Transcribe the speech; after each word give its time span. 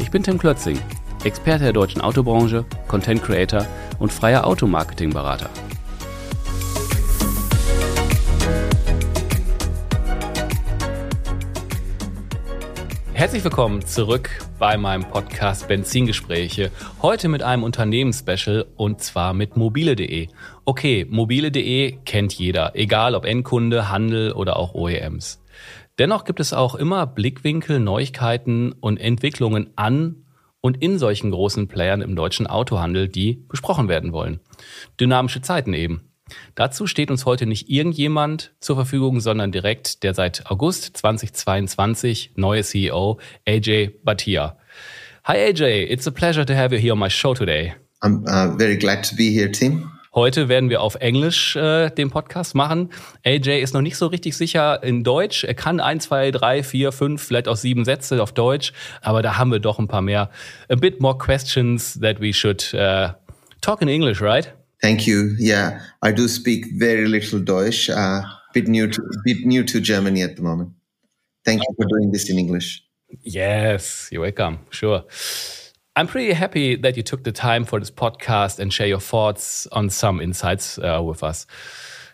Ich 0.00 0.10
bin 0.10 0.22
Tim 0.22 0.38
Klötzing, 0.38 0.78
Experte 1.24 1.64
der 1.64 1.72
deutschen 1.74 2.00
Autobranche, 2.00 2.64
Content 2.88 3.22
Creator 3.22 3.66
und 3.98 4.10
freier 4.10 4.46
Automarketing-Berater. 4.46 5.50
Herzlich 13.12 13.44
willkommen 13.44 13.84
zurück 13.84 14.30
bei 14.58 14.78
meinem 14.78 15.04
Podcast 15.04 15.68
Benzingespräche. 15.68 16.70
Heute 17.02 17.28
mit 17.28 17.42
einem 17.42 17.62
Unternehmensspecial 17.62 18.64
und 18.76 19.02
zwar 19.02 19.34
mit 19.34 19.58
mobile.de. 19.58 20.28
Okay, 20.64 21.06
mobile.de 21.08 21.98
kennt 22.06 22.32
jeder, 22.32 22.74
egal 22.74 23.14
ob 23.14 23.26
Endkunde, 23.26 23.90
Handel 23.90 24.32
oder 24.32 24.56
auch 24.56 24.74
OEMs. 24.74 25.39
Dennoch 26.00 26.24
gibt 26.24 26.40
es 26.40 26.54
auch 26.54 26.76
immer 26.76 27.06
Blickwinkel, 27.06 27.78
Neuigkeiten 27.78 28.72
und 28.72 28.96
Entwicklungen 28.96 29.68
an 29.76 30.24
und 30.62 30.82
in 30.82 30.98
solchen 30.98 31.30
großen 31.30 31.68
Playern 31.68 32.00
im 32.00 32.16
deutschen 32.16 32.46
Autohandel, 32.46 33.06
die 33.06 33.44
besprochen 33.50 33.86
werden 33.86 34.14
wollen. 34.14 34.40
Dynamische 34.98 35.42
Zeiten 35.42 35.74
eben. 35.74 36.00
Dazu 36.54 36.86
steht 36.86 37.10
uns 37.10 37.26
heute 37.26 37.44
nicht 37.44 37.68
irgendjemand 37.68 38.54
zur 38.60 38.76
Verfügung, 38.76 39.20
sondern 39.20 39.52
direkt 39.52 40.02
der 40.02 40.14
seit 40.14 40.50
August 40.50 40.96
2022 40.96 42.32
neue 42.34 42.62
CEO, 42.62 43.20
AJ 43.46 43.90
Bhatia. 44.02 44.56
Hi 45.24 45.36
AJ, 45.50 45.92
it's 45.92 46.06
a 46.06 46.10
pleasure 46.10 46.46
to 46.46 46.54
have 46.54 46.74
you 46.74 46.80
here 46.80 46.94
on 46.94 46.98
my 46.98 47.10
show 47.10 47.34
today. 47.34 47.74
I'm 48.02 48.24
uh, 48.26 48.56
very 48.56 48.78
glad 48.78 49.04
to 49.10 49.14
be 49.14 49.30
here, 49.30 49.52
Tim. 49.52 49.99
Heute 50.12 50.48
werden 50.48 50.70
wir 50.70 50.80
auf 50.80 50.96
Englisch 50.96 51.54
äh, 51.54 51.88
den 51.90 52.10
Podcast 52.10 52.56
machen. 52.56 52.90
AJ 53.24 53.62
ist 53.62 53.74
noch 53.74 53.80
nicht 53.80 53.96
so 53.96 54.08
richtig 54.08 54.36
sicher 54.36 54.82
in 54.82 55.04
Deutsch. 55.04 55.44
Er 55.44 55.54
kann 55.54 55.78
ein, 55.78 56.00
zwei, 56.00 56.32
drei, 56.32 56.64
vier, 56.64 56.90
fünf, 56.90 57.22
vielleicht 57.22 57.46
auch 57.46 57.56
sieben 57.56 57.84
Sätze 57.84 58.20
auf 58.20 58.32
Deutsch, 58.32 58.72
aber 59.02 59.22
da 59.22 59.38
haben 59.38 59.52
wir 59.52 59.60
doch 59.60 59.78
ein 59.78 59.86
paar 59.86 60.02
mehr. 60.02 60.30
A 60.68 60.74
bit 60.74 61.00
more 61.00 61.16
questions 61.16 61.98
that 62.00 62.20
we 62.20 62.32
should 62.32 62.74
uh, 62.74 63.10
talk 63.60 63.82
in 63.82 63.88
English, 63.88 64.20
right? 64.20 64.52
Thank 64.82 65.06
you. 65.06 65.36
Yeah, 65.38 65.78
I 66.04 66.12
do 66.12 66.26
speak 66.26 66.66
very 66.76 67.04
little 67.04 67.38
Deutsch. 67.38 67.88
Uh, 67.88 68.22
bit 68.52 68.66
new 68.66 68.88
to 68.88 69.02
bit 69.24 69.46
new 69.46 69.62
to 69.62 69.78
Germany 69.80 70.24
at 70.24 70.34
the 70.34 70.42
moment. 70.42 70.70
Thank 71.44 71.60
you 71.60 71.74
for 71.76 71.86
doing 71.86 72.10
this 72.10 72.28
in 72.28 72.36
English. 72.36 72.82
Yes, 73.22 74.08
you're 74.10 74.22
welcome. 74.22 74.58
Sure. 74.70 75.04
I'm 76.00 76.06
pretty 76.06 76.32
happy 76.32 76.76
that 76.76 76.96
you 76.96 77.02
took 77.02 77.24
the 77.24 77.32
time 77.32 77.66
for 77.66 77.78
this 77.78 77.90
podcast 77.90 78.58
and 78.58 78.72
share 78.72 78.86
your 78.86 79.00
thoughts 79.00 79.66
on 79.70 79.90
some 79.90 80.18
insights 80.18 80.78
uh, 80.78 81.02
with 81.04 81.22
us. 81.22 81.46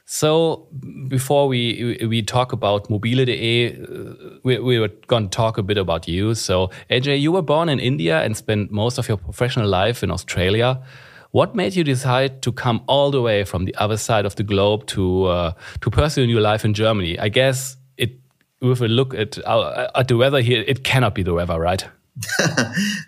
So 0.07 0.67
before 1.07 1.47
we 1.47 2.05
we 2.09 2.21
talk 2.23 2.53
about 2.53 2.91
mobile.de, 2.91 3.77
uh, 3.77 4.39
we, 4.43 4.59
we 4.59 4.81
were 4.81 4.91
going 5.07 5.29
to 5.29 5.31
talk 5.31 5.57
a 5.57 5.63
bit 5.63 5.79
about 5.79 6.09
you. 6.09 6.35
So 6.35 6.71
Ajay, 6.91 7.21
you 7.21 7.31
were 7.31 7.43
born 7.43 7.69
in 7.69 7.79
India 7.79 8.25
and 8.25 8.37
spent 8.37 8.73
most 8.73 8.99
of 8.99 9.07
your 9.07 9.19
professional 9.19 9.69
life 9.69 10.03
in 10.03 10.11
Australia. 10.11 10.83
What 11.31 11.55
made 11.55 11.77
you 11.77 11.85
decide 11.85 12.43
to 12.43 12.51
come 12.51 12.83
all 12.89 13.13
the 13.13 13.23
way 13.23 13.45
from 13.45 13.67
the 13.67 13.75
other 13.77 13.97
side 13.97 14.27
of 14.27 14.35
the 14.35 14.43
globe 14.43 14.87
to 14.87 15.27
uh, 15.27 15.53
to 15.83 15.91
pursue 15.91 16.25
your 16.25 16.41
life 16.41 16.65
in 16.65 16.75
Germany? 16.75 17.21
I 17.21 17.29
guess 17.29 17.77
it, 17.97 18.19
with 18.61 18.83
a 18.83 18.89
look 18.89 19.15
at 19.15 19.39
uh, 19.47 19.93
at 19.95 20.09
the 20.09 20.17
weather 20.17 20.41
here, 20.41 20.65
it 20.67 20.83
cannot 20.83 21.15
be 21.15 21.23
the 21.23 21.35
weather, 21.35 21.61
right? 21.61 21.87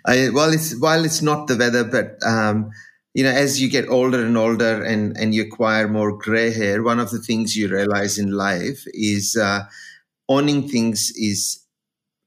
I, 0.05 0.29
well, 0.33 0.53
it's 0.53 0.75
while 0.79 1.03
it's 1.03 1.21
not 1.21 1.47
the 1.47 1.57
weather, 1.57 1.83
but 1.83 2.17
um, 2.25 2.69
you 3.13 3.23
know, 3.23 3.31
as 3.31 3.61
you 3.61 3.69
get 3.69 3.89
older 3.89 4.23
and 4.23 4.37
older 4.37 4.83
and 4.83 5.17
and 5.17 5.33
you 5.33 5.43
acquire 5.43 5.87
more 5.87 6.15
gray 6.17 6.51
hair, 6.51 6.83
one 6.83 6.99
of 6.99 7.09
the 7.11 7.19
things 7.19 7.55
you 7.55 7.67
realize 7.67 8.17
in 8.19 8.31
life 8.31 8.83
is 8.93 9.35
uh, 9.35 9.61
owning 10.29 10.67
things 10.69 11.11
is 11.15 11.59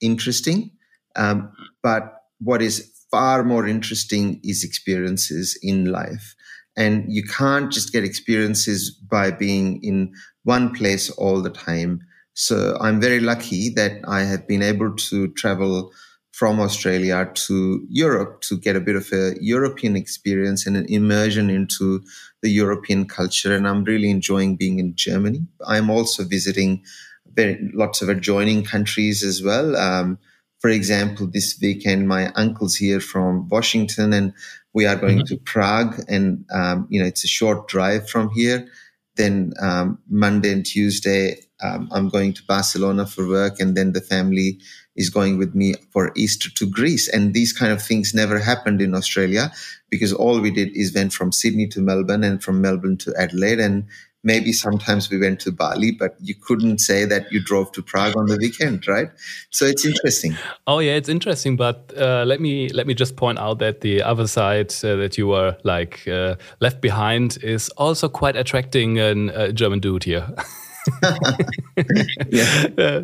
interesting, 0.01 0.71
um, 1.17 1.53
but 1.83 2.15
what 2.41 2.63
is 2.63 2.91
far 3.11 3.45
more 3.45 3.67
interesting 3.67 4.41
is 4.45 4.65
experiences 4.65 5.59
in 5.63 5.87
life. 5.93 6.35
And 6.77 7.05
you 7.13 7.23
can't 7.25 7.71
just 7.73 7.93
get 7.93 8.05
experiences 8.05 8.91
by 8.91 9.31
being 9.31 9.83
in 9.85 10.15
one 10.45 10.73
place 10.75 11.11
all 11.11 11.43
the 11.43 11.51
time. 11.51 12.01
So 12.35 12.79
I'm 12.81 13.01
very 13.01 13.21
lucky 13.21 13.69
that 13.71 14.01
I 14.09 14.23
have 14.23 14.49
been 14.49 14.63
able 14.63 14.97
to 14.97 15.29
travel 15.35 15.93
from 16.43 16.59
Australia 16.59 17.31
to 17.35 17.87
Europe 17.89 18.41
to 18.41 18.59
get 18.59 18.75
a 18.75 18.81
bit 18.81 18.97
of 18.97 19.09
a 19.13 19.35
European 19.41 19.95
experience 19.95 20.67
and 20.67 20.77
an 20.77 20.85
immersion 20.89 21.49
into 21.49 22.03
the 22.41 22.51
European 22.51 23.07
culture. 23.07 23.55
And 23.55 23.65
I'm 23.69 23.85
really 23.85 24.11
enjoying 24.11 24.57
being 24.57 24.81
in 24.81 24.97
Germany. 24.97 25.47
I'm 25.69 25.89
also 25.89 26.25
visiting 26.25 26.83
very, 27.33 27.71
lots 27.75 28.03
of 28.03 28.09
adjoining 28.09 28.65
countries 28.65 29.23
as 29.23 29.41
well. 29.41 29.77
Um, 29.77 30.19
for 30.59 30.69
example, 30.69 31.29
this 31.29 31.57
weekend, 31.63 32.09
my 32.09 32.33
uncle's 32.33 32.75
here 32.75 32.99
from 32.99 33.49
Washington 33.49 34.13
and 34.13 34.33
we 34.73 34.85
are 34.85 34.97
going 34.97 35.19
mm-hmm. 35.19 35.37
to 35.37 35.45
Prague 35.45 36.05
and, 36.09 36.45
um, 36.53 36.89
you 36.91 37.01
know, 37.01 37.07
it's 37.07 37.23
a 37.23 37.29
short 37.29 37.69
drive 37.69 38.11
from 38.11 38.31
here. 38.31 38.67
Then, 39.17 39.53
um, 39.61 39.99
Monday 40.09 40.53
and 40.53 40.65
Tuesday, 40.65 41.37
um, 41.63 41.89
I'm 41.93 42.09
going 42.09 42.33
to 42.35 42.43
Barcelona 42.45 43.07
for 43.07 43.29
work 43.29 43.61
and 43.61 43.77
then 43.77 43.93
the 43.93 44.01
family 44.01 44.59
is 44.97 45.11
going 45.11 45.39
with 45.39 45.55
me 45.55 45.75
for 45.91 46.13
Easter 46.17 46.51
to 46.51 46.67
Greece. 46.67 47.09
And 47.09 47.35
these 47.35 47.53
kind 47.53 47.73
of 47.73 47.83
things 47.83 48.15
never 48.15 48.39
happened 48.39 48.83
in 48.83 48.95
Australia 48.95 49.53
because 49.91 50.13
all 50.13 50.41
we 50.41 50.51
did 50.51 50.77
is 50.77 50.95
went 50.95 51.13
from 51.13 51.33
Sydney 51.33 51.67
to 51.69 51.81
Melbourne 51.81 52.25
and 52.25 52.43
from 52.43 52.61
Melbourne 52.61 52.97
to 52.99 53.15
Adelaide. 53.19 53.61
And 53.61 53.85
maybe 54.23 54.53
sometimes 54.53 55.11
we 55.11 55.19
went 55.19 55.41
to 55.41 55.53
Bali, 55.53 55.93
but 55.93 56.17
you 56.21 56.35
couldn't 56.35 56.79
say 56.79 57.05
that 57.05 57.31
you 57.33 57.43
drove 57.43 57.73
to 57.73 57.83
Prague 57.83 58.17
on 58.17 58.27
the 58.27 58.37
weekend, 58.37 58.87
right? 58.87 59.11
So 59.51 59.65
it's 59.65 59.85
interesting. 59.85 60.37
Oh 60.67 60.79
yeah, 60.79 60.93
it's 60.93 61.09
interesting. 61.09 61.57
But 61.57 61.93
uh, 61.97 62.25
let 62.27 62.41
me 62.41 62.69
let 62.71 62.87
me 62.87 62.95
just 62.95 63.17
point 63.17 63.39
out 63.39 63.59
that 63.59 63.81
the 63.81 64.03
other 64.03 64.27
side 64.27 64.73
uh, 64.85 64.97
that 64.97 65.19
you 65.19 65.27
were 65.27 65.57
like 65.65 66.07
uh, 66.09 66.37
left 66.61 66.81
behind 66.81 67.39
is 67.43 67.69
also 67.71 68.09
quite 68.09 68.37
attracting 68.37 68.99
a 68.99 69.53
German 69.53 69.81
dude 69.81 70.05
here. 70.05 70.29
yeah. 72.29 72.69
yeah. 72.79 73.03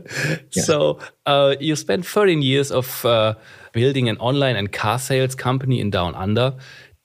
So 0.51 0.99
uh, 1.27 1.57
you 1.61 1.77
spent 1.77 2.07
13 2.07 2.43
years 2.43 2.71
of 2.71 3.05
uh, 3.05 3.35
building 3.73 4.09
an 4.09 4.17
online 4.19 4.57
and 4.57 4.73
car 4.73 4.99
sales 4.99 5.35
company 5.35 5.81
in 5.81 5.91
Down 5.91 6.15
Under. 6.15 6.55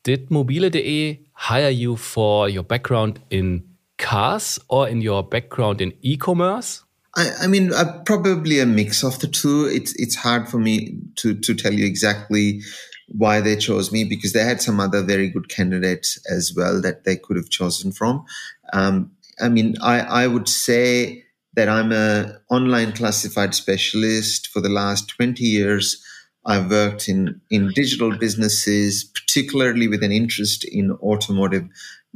Did 0.04 0.30
mobile.de 0.30 1.20
hire 1.34 1.70
you 1.70 1.96
for 1.96 2.50
your 2.50 2.64
background 2.64 3.20
in 3.30 3.64
cars 4.04 4.60
or 4.68 4.88
in 4.88 5.02
your 5.02 5.24
background 5.24 5.82
in 5.82 5.94
e-commerce? 6.02 6.84
I, 7.16 7.30
I 7.44 7.48
mean, 7.48 7.74
uh, 7.74 8.02
probably 8.06 8.60
a 8.60 8.66
mix 8.66 9.04
of 9.04 9.20
the 9.20 9.28
two. 9.28 9.66
It's 9.66 9.96
it's 10.00 10.16
hard 10.16 10.50
for 10.50 10.60
me 10.60 10.98
to 11.18 11.34
to 11.34 11.56
tell 11.56 11.74
you 11.74 11.86
exactly 11.86 12.62
why 13.08 13.42
they 13.42 13.56
chose 13.56 13.92
me 13.92 14.04
because 14.04 14.34
they 14.34 14.44
had 14.44 14.62
some 14.62 14.80
other 14.80 15.02
very 15.04 15.30
good 15.30 15.50
candidates 15.50 16.20
as 16.30 16.54
well 16.56 16.82
that 16.82 17.04
they 17.04 17.16
could 17.16 17.38
have 17.38 17.50
chosen 17.50 17.92
from. 17.92 18.26
Um, 18.74 19.12
I 19.40 19.50
mean, 19.50 19.76
I, 19.82 20.00
I 20.00 20.28
would 20.28 20.48
say 20.48 21.24
that 21.56 21.70
I'm 21.70 21.92
a 21.92 22.40
online 22.50 22.94
classified 22.94 23.54
specialist 23.54 24.48
for 24.48 24.62
the 24.62 24.70
last 24.70 25.10
20 25.10 25.44
years. 25.44 26.04
I've 26.46 26.70
worked 26.70 27.08
in, 27.08 27.40
in 27.50 27.72
digital 27.76 28.18
businesses, 28.18 29.04
particularly 29.04 29.88
with 29.88 30.04
an 30.04 30.12
interest 30.12 30.66
in 30.66 30.92
automotive 30.92 31.68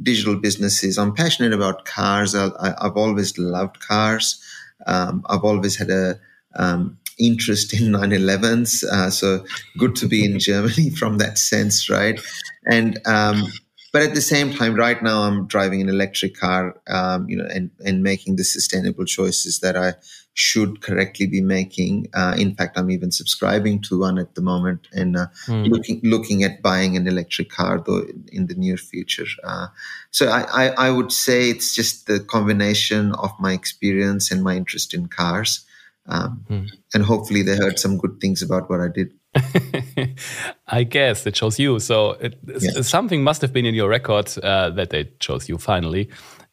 digital 0.02 0.36
businesses. 0.36 0.98
I'm 0.98 1.14
passionate 1.14 1.52
about 1.52 1.84
cars. 1.84 2.34
I, 2.34 2.74
have 2.82 2.96
always 2.96 3.36
loved 3.38 3.80
cars. 3.80 4.42
Um, 4.86 5.24
I've 5.28 5.44
always 5.44 5.76
had 5.76 5.90
a 5.90 6.18
um, 6.54 6.98
interest 7.18 7.72
in 7.74 7.92
911s. 7.92 8.84
Uh, 8.84 9.10
so 9.10 9.44
good 9.76 9.96
to 9.96 10.06
be 10.06 10.24
in 10.24 10.38
Germany 10.48 10.90
from 10.90 11.18
that 11.18 11.38
sense, 11.38 11.88
right? 11.88 12.20
And 12.66 13.00
um, 13.06 13.44
but 13.92 14.02
at 14.02 14.14
the 14.14 14.20
same 14.20 14.52
time, 14.52 14.74
right 14.74 15.02
now 15.02 15.22
I'm 15.22 15.46
driving 15.46 15.80
an 15.80 15.88
electric 15.88 16.36
car, 16.36 16.80
um, 16.88 17.28
you 17.28 17.36
know, 17.36 17.46
and 17.46 17.70
and 17.84 18.02
making 18.02 18.36
the 18.36 18.44
sustainable 18.44 19.04
choices 19.04 19.60
that 19.60 19.76
I 19.76 19.94
should 20.34 20.82
correctly 20.82 21.26
be 21.26 21.40
making. 21.40 22.06
Uh, 22.14 22.32
in 22.38 22.54
fact, 22.54 22.78
I'm 22.78 22.92
even 22.92 23.10
subscribing 23.10 23.80
to 23.82 23.98
one 23.98 24.18
at 24.18 24.36
the 24.36 24.40
moment 24.40 24.86
and 24.92 25.16
uh, 25.16 25.26
mm. 25.46 25.68
looking 25.68 26.00
looking 26.04 26.44
at 26.44 26.62
buying 26.62 26.96
an 26.96 27.08
electric 27.08 27.50
car 27.50 27.82
though 27.84 28.04
in 28.30 28.46
the 28.46 28.54
near 28.54 28.76
future. 28.76 29.26
Uh, 29.42 29.66
so 30.10 30.28
I, 30.28 30.66
I, 30.66 30.86
I 30.86 30.90
would 30.90 31.10
say 31.10 31.50
it's 31.50 31.74
just 31.74 32.06
the 32.06 32.20
combination 32.20 33.12
of 33.14 33.32
my 33.40 33.52
experience 33.52 34.30
and 34.30 34.44
my 34.44 34.54
interest 34.54 34.94
in 34.94 35.08
cars. 35.08 35.66
Um, 36.06 36.44
mm. 36.48 36.70
And 36.94 37.02
hopefully 37.02 37.42
they 37.42 37.56
heard 37.56 37.78
some 37.78 37.98
good 37.98 38.20
things 38.20 38.40
about 38.40 38.70
what 38.70 38.80
I 38.80 38.88
did. 38.88 39.12
I 40.68 40.84
guess 40.84 41.26
it 41.26 41.34
chose 41.34 41.58
you. 41.58 41.78
So 41.78 42.12
it, 42.12 42.38
yeah. 42.46 42.82
something 42.82 43.22
must 43.22 43.42
have 43.42 43.52
been 43.52 43.66
in 43.66 43.74
your 43.74 43.88
record 43.88 44.32
uh, 44.42 44.70
that 44.70 44.90
they 44.90 45.10
chose 45.20 45.48
you 45.48 45.58
finally. 45.58 46.08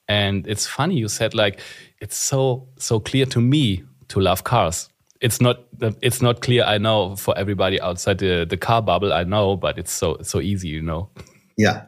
And 0.08 0.46
it's 0.48 0.68
funny 0.68 0.98
you 0.98 1.08
said 1.08 1.34
like 1.34 1.60
it's 2.00 2.18
so 2.18 2.68
so 2.78 3.00
clear 3.00 3.26
to 3.28 3.42
me 3.42 3.84
to 4.10 4.20
love 4.20 4.44
cars. 4.44 4.90
It's 5.22 5.42
not 5.42 5.62
it's 6.02 6.22
not 6.22 6.42
clear. 6.42 6.64
I 6.64 6.78
know 6.78 7.16
for 7.16 7.36
everybody 7.38 7.82
outside 7.82 8.20
the 8.20 8.46
the 8.46 8.58
car 8.58 8.82
bubble. 8.82 9.14
I 9.14 9.24
know, 9.24 9.56
but 9.56 9.80
it's 9.80 9.92
so 9.92 10.18
so 10.22 10.40
easy, 10.40 10.68
you 10.68 10.82
know. 10.82 11.10
Yeah, 11.58 11.86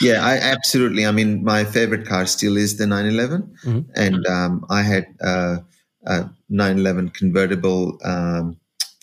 yeah, 0.00 0.24
I 0.24 0.36
absolutely. 0.36 1.06
I 1.06 1.12
mean, 1.12 1.44
my 1.44 1.64
favorite 1.64 2.06
car 2.06 2.26
still 2.26 2.56
is 2.56 2.76
the 2.76 2.86
911, 2.86 3.56
mm-hmm. 3.64 3.90
and 3.94 4.26
um, 4.26 4.64
I 4.70 4.82
had 4.82 5.06
uh, 5.22 5.58
a 6.06 6.30
911 6.48 7.10
convertible 7.10 7.98
um, 8.04 8.57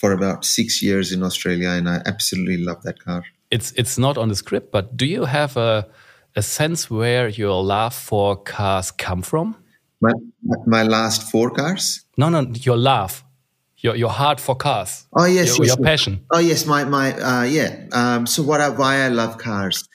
for 0.06 0.12
about 0.12 0.46
six 0.46 0.84
years 0.84 1.12
in 1.12 1.24
Australia, 1.24 1.69
and 1.69 1.90
I 1.90 2.02
absolutely 2.06 2.63
love 2.63 2.84
that 2.84 3.00
car. 3.00 3.24
It's 3.50 3.72
it's 3.75 3.98
not 3.98 4.18
on 4.18 4.30
the 4.30 4.36
script, 4.36 4.72
but 4.72 4.96
do 4.96 5.06
you 5.06 5.25
have 5.25 5.57
a 5.57 5.88
a 6.36 6.42
sense 6.42 6.92
where 6.92 7.28
your 7.30 7.63
love 7.63 7.96
for 7.96 8.44
cars 8.44 8.92
come 8.92 9.24
from? 9.24 9.56
My 10.00 10.13
my 10.66 10.84
last 10.84 11.31
four 11.31 11.50
cars? 11.50 12.06
No, 12.18 12.30
no, 12.30 12.42
your 12.54 12.78
love. 12.78 13.24
Your, 13.78 13.96
your 13.96 14.10
heart 14.10 14.40
for 14.40 14.56
cars. 14.56 15.07
Oh 15.13 15.25
yes, 15.25 15.48
your, 15.48 15.66
yes, 15.66 15.75
your 15.75 15.86
passion. 15.86 16.19
Oh 16.31 16.40
yes, 16.40 16.66
my 16.66 16.84
my 16.86 17.13
uh, 17.13 17.44
yeah. 17.44 17.72
Um, 17.92 18.28
so 18.28 18.44
what? 18.44 18.62
I, 18.62 18.69
why 18.69 19.06
I 19.06 19.10
love 19.10 19.38
cars? 19.38 19.90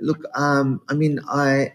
Look, 0.00 0.20
um, 0.34 0.80
I 0.88 0.94
mean, 0.94 1.20
I, 1.28 1.72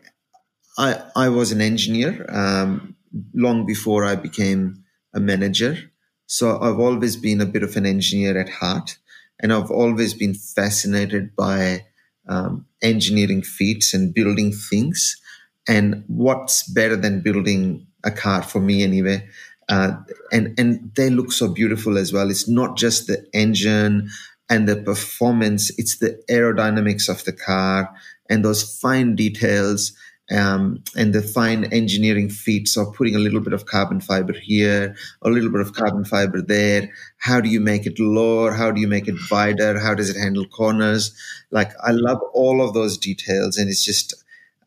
I, 0.78 0.90
I 1.16 1.30
was 1.30 1.52
an 1.52 1.62
engineer 1.62 2.26
um, 2.30 2.96
long 3.34 3.66
before 3.66 4.06
I 4.06 4.16
became 4.16 4.84
a 5.14 5.20
manager. 5.20 5.78
So 6.26 6.60
I've 6.60 6.80
always 6.80 7.16
been 7.16 7.42
a 7.42 7.46
bit 7.46 7.64
of 7.64 7.76
an 7.76 7.86
engineer 7.86 8.38
at 8.38 8.50
heart, 8.50 8.98
and 9.40 9.52
I've 9.54 9.72
always 9.72 10.14
been 10.14 10.34
fascinated 10.34 11.36
by 11.36 11.86
um, 12.28 12.66
engineering 12.82 13.42
feats 13.42 13.94
and 13.94 14.14
building 14.14 14.52
things. 14.52 15.20
And 15.68 16.04
what's 16.08 16.64
better 16.68 16.96
than 16.96 17.22
building 17.22 17.88
a 18.04 18.12
car 18.12 18.44
for 18.44 18.60
me, 18.60 18.84
anyway? 18.84 19.28
Uh, 19.70 19.94
and 20.32 20.58
and 20.60 20.92
they 20.96 21.10
look 21.10 21.32
so 21.32 21.48
beautiful 21.48 21.98
as 21.98 22.12
well. 22.12 22.30
It's 22.30 22.50
not 22.50 22.78
just 22.78 23.08
the 23.08 23.26
engine 23.34 24.10
and 24.50 24.68
the 24.68 24.76
performance; 24.76 25.72
it's 25.78 25.98
the 26.00 26.22
aerodynamics 26.30 27.08
of 27.08 27.24
the 27.24 27.32
car 27.34 27.94
and 28.30 28.44
those 28.44 28.78
fine 28.80 29.16
details 29.16 29.94
um, 30.32 30.82
and 30.96 31.14
the 31.14 31.22
fine 31.22 31.66
engineering 31.66 32.30
feats 32.30 32.78
of 32.78 32.94
putting 32.94 33.16
a 33.16 33.20
little 33.20 33.42
bit 33.42 33.54
of 33.54 33.66
carbon 33.66 34.00
fiber 34.00 34.34
here, 34.34 34.96
a 35.22 35.30
little 35.30 35.52
bit 35.52 35.62
of 35.62 35.74
carbon 35.74 36.06
fiber 36.06 36.42
there. 36.42 36.90
How 37.18 37.42
do 37.42 37.50
you 37.50 37.60
make 37.60 37.86
it 37.86 38.00
lower? 38.00 38.54
How 38.54 38.72
do 38.72 38.80
you 38.80 38.88
make 38.88 39.08
it 39.08 39.16
wider? 39.30 39.80
How 39.80 39.94
does 39.94 40.10
it 40.10 40.18
handle 40.18 40.46
corners? 40.46 41.16
Like 41.52 41.72
I 41.84 41.92
love 41.92 42.22
all 42.34 42.62
of 42.62 42.74
those 42.74 42.98
details, 42.98 43.58
and 43.58 43.70
it's 43.70 43.84
just 43.84 44.14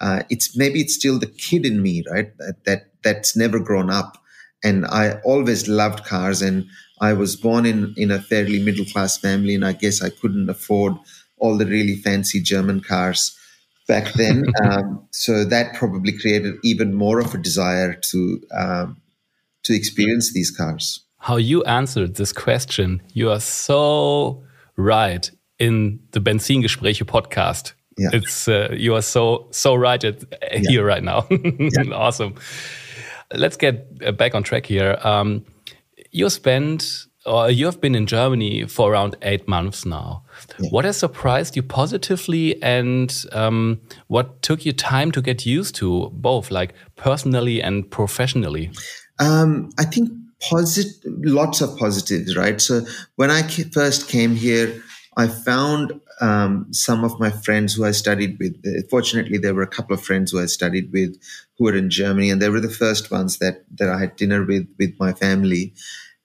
uh, 0.00 0.22
it's 0.28 0.56
maybe 0.56 0.80
it's 0.80 0.94
still 0.94 1.18
the 1.18 1.26
kid 1.26 1.64
in 1.64 1.82
me, 1.82 2.04
right? 2.10 2.36
That 2.36 2.64
that 2.64 2.90
that's 3.02 3.36
never 3.36 3.58
grown 3.58 3.88
up, 3.88 4.18
and 4.62 4.84
I 4.86 5.20
always 5.24 5.68
loved 5.68 6.04
cars, 6.04 6.42
and 6.42 6.66
I 7.00 7.14
was 7.14 7.34
born 7.34 7.64
in 7.64 7.94
in 7.96 8.10
a 8.10 8.20
fairly 8.20 8.62
middle 8.62 8.84
class 8.84 9.16
family, 9.16 9.54
and 9.54 9.64
I 9.64 9.72
guess 9.72 10.02
I 10.02 10.10
couldn't 10.10 10.50
afford 10.50 10.94
all 11.38 11.56
the 11.56 11.66
really 11.66 11.96
fancy 11.96 12.40
German 12.40 12.80
cars 12.80 13.35
back 13.86 14.12
then. 14.14 14.44
um, 14.64 15.06
so 15.10 15.44
that 15.44 15.74
probably 15.74 16.12
created 16.18 16.54
even 16.62 16.94
more 16.94 17.20
of 17.20 17.34
a 17.34 17.38
desire 17.38 17.94
to 17.94 18.40
um, 18.52 19.00
to 19.64 19.74
experience 19.74 20.32
these 20.32 20.50
cars. 20.50 21.04
How 21.18 21.36
you 21.36 21.64
answered 21.64 22.16
this 22.16 22.32
question, 22.32 23.02
you 23.12 23.30
are 23.30 23.40
so 23.40 24.44
right 24.76 25.30
in 25.58 26.00
the 26.12 26.20
Benzingespräche 26.20 27.04
podcast. 27.04 27.72
Yeah. 27.98 28.10
It's 28.12 28.46
uh, 28.46 28.68
you 28.76 28.94
are 28.94 29.02
so 29.02 29.48
so 29.50 29.74
right 29.74 30.02
at, 30.04 30.22
yeah. 30.52 30.70
here 30.70 30.84
right 30.84 31.02
now. 31.02 31.26
yeah. 31.30 31.82
Awesome. 31.92 32.34
Let's 33.34 33.56
get 33.56 33.88
uh, 34.04 34.12
back 34.12 34.34
on 34.34 34.42
track 34.42 34.66
here. 34.66 34.98
Um, 35.02 35.44
you 36.12 36.30
spent 36.30 37.06
or 37.26 37.50
you 37.50 37.66
have 37.66 37.80
been 37.80 37.94
in 37.94 38.06
Germany 38.06 38.66
for 38.66 38.92
around 38.92 39.16
eight 39.22 39.46
months 39.48 39.84
now. 39.84 40.22
Yeah. 40.58 40.70
What 40.70 40.84
has 40.84 40.96
surprised 40.96 41.56
you 41.56 41.62
positively, 41.62 42.62
and 42.62 43.12
um, 43.32 43.80
what 44.06 44.42
took 44.42 44.64
you 44.64 44.72
time 44.72 45.10
to 45.12 45.22
get 45.22 45.44
used 45.44 45.74
to, 45.76 46.10
both 46.12 46.50
like 46.50 46.74
personally 46.96 47.62
and 47.62 47.90
professionally? 47.90 48.70
Um, 49.18 49.70
I 49.78 49.84
think 49.84 50.10
positive, 50.40 50.92
lots 51.04 51.60
of 51.60 51.76
positives, 51.78 52.36
right? 52.36 52.60
So 52.60 52.82
when 53.16 53.30
I 53.30 53.42
first 53.42 54.08
came 54.08 54.34
here, 54.34 54.82
I 55.16 55.28
found 55.28 55.98
um, 56.20 56.66
some 56.72 57.04
of 57.04 57.18
my 57.18 57.30
friends 57.30 57.74
who 57.74 57.84
I 57.84 57.92
studied 57.92 58.38
with. 58.38 58.54
Fortunately, 58.90 59.38
there 59.38 59.54
were 59.54 59.62
a 59.62 59.66
couple 59.66 59.94
of 59.94 60.02
friends 60.02 60.30
who 60.30 60.40
I 60.40 60.46
studied 60.46 60.92
with 60.92 61.16
who 61.58 61.64
were 61.64 61.74
in 61.74 61.88
Germany, 61.90 62.30
and 62.30 62.40
they 62.40 62.50
were 62.50 62.60
the 62.60 62.68
first 62.68 63.10
ones 63.10 63.38
that 63.38 63.64
that 63.78 63.88
I 63.88 63.98
had 63.98 64.16
dinner 64.16 64.44
with 64.44 64.68
with 64.78 64.94
my 64.98 65.12
family. 65.12 65.74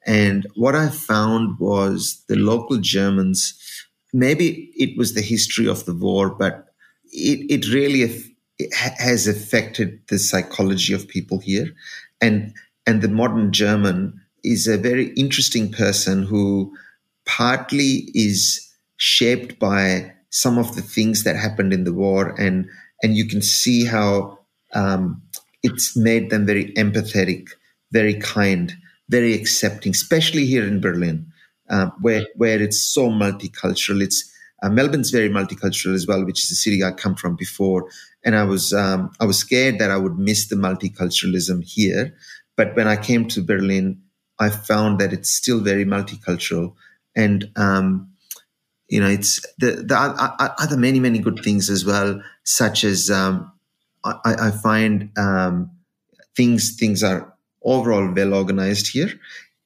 And 0.06 0.48
what 0.56 0.75
I 0.75 0.89
found 0.89 1.59
was 1.59 2.24
the 2.27 2.36
local 2.36 2.77
Germans, 2.77 3.57
maybe 4.13 4.71
it 4.75 4.98
was 4.98 5.13
the 5.13 5.21
history 5.21 5.68
of 5.68 5.86
the 5.86 5.94
war, 5.94 6.30
but 6.30 6.68
it, 7.12 7.45
it 7.50 7.74
really 7.74 8.01
it 8.62 8.74
has 8.74 9.27
affected 9.27 10.00
the 10.09 10.19
psychology 10.19 10.94
of 10.94 11.07
people 11.07 11.39
here. 11.39 11.68
And, 12.19 12.53
and 12.86 13.01
the 13.01 13.07
modern 13.07 13.51
German 13.51 14.21
is 14.44 14.68
a 14.68 14.77
very 14.77 15.07
interesting 15.13 15.71
person 15.71 16.24
who 16.24 16.75
partly 17.25 18.09
is 18.13 18.68
shaped 18.97 19.59
by 19.59 20.13
some 20.30 20.57
of 20.57 20.75
the 20.75 20.81
things 20.81 21.24
that 21.24 21.36
happened 21.36 21.74
in 21.74 21.83
the 21.83 21.94
war. 21.94 22.36
And, 22.39 22.68
and 23.04 23.15
you 23.15 23.27
can 23.27 23.42
see 23.42 23.86
how 23.86 24.39
um, 24.74 25.21
it's 25.63 25.97
made 25.97 26.30
them 26.30 26.45
very 26.45 26.74
empathetic, 26.74 27.50
very 27.92 28.15
kind 28.15 28.75
very 29.11 29.33
accepting, 29.33 29.91
especially 29.91 30.45
here 30.45 30.65
in 30.65 30.79
Berlin, 30.79 31.27
uh, 31.69 31.89
where 31.99 32.25
where 32.35 32.61
it's 32.61 32.81
so 32.81 33.09
multicultural. 33.09 34.01
It's 34.01 34.31
uh, 34.63 34.69
Melbourne's 34.69 35.11
very 35.11 35.29
multicultural 35.29 35.93
as 35.93 36.07
well, 36.07 36.25
which 36.25 36.43
is 36.43 36.49
the 36.49 36.55
city 36.55 36.83
I 36.83 36.91
come 36.91 37.15
from 37.15 37.35
before, 37.35 37.89
and 38.23 38.35
I 38.35 38.43
was 38.43 38.73
um, 38.73 39.11
I 39.19 39.25
was 39.25 39.37
scared 39.37 39.79
that 39.79 39.91
I 39.91 39.97
would 39.97 40.17
miss 40.17 40.47
the 40.47 40.55
multiculturalism 40.55 41.63
here. 41.63 42.15
But 42.55 42.75
when 42.75 42.87
I 42.87 42.95
came 42.95 43.27
to 43.29 43.43
Berlin, 43.43 44.01
I 44.39 44.49
found 44.49 44.99
that 44.99 45.13
it's 45.13 45.30
still 45.30 45.59
very 45.59 45.85
multicultural, 45.85 46.73
and 47.15 47.51
um, 47.57 48.11
you 48.87 49.01
know, 49.01 49.09
it's 49.09 49.41
the 49.57 49.71
the 49.83 49.97
other 50.59 50.77
many 50.77 50.99
many 50.99 51.19
good 51.19 51.39
things 51.44 51.69
as 51.69 51.83
well, 51.85 52.21
such 52.44 52.83
as 52.85 53.09
um, 53.09 53.51
I, 54.03 54.35
I, 54.47 54.51
find 54.51 55.11
um, 55.18 55.71
things 56.35 56.75
things 56.75 57.03
are 57.03 57.33
overall 57.63 58.11
well 58.13 58.33
organized 58.33 58.87
here, 58.87 59.11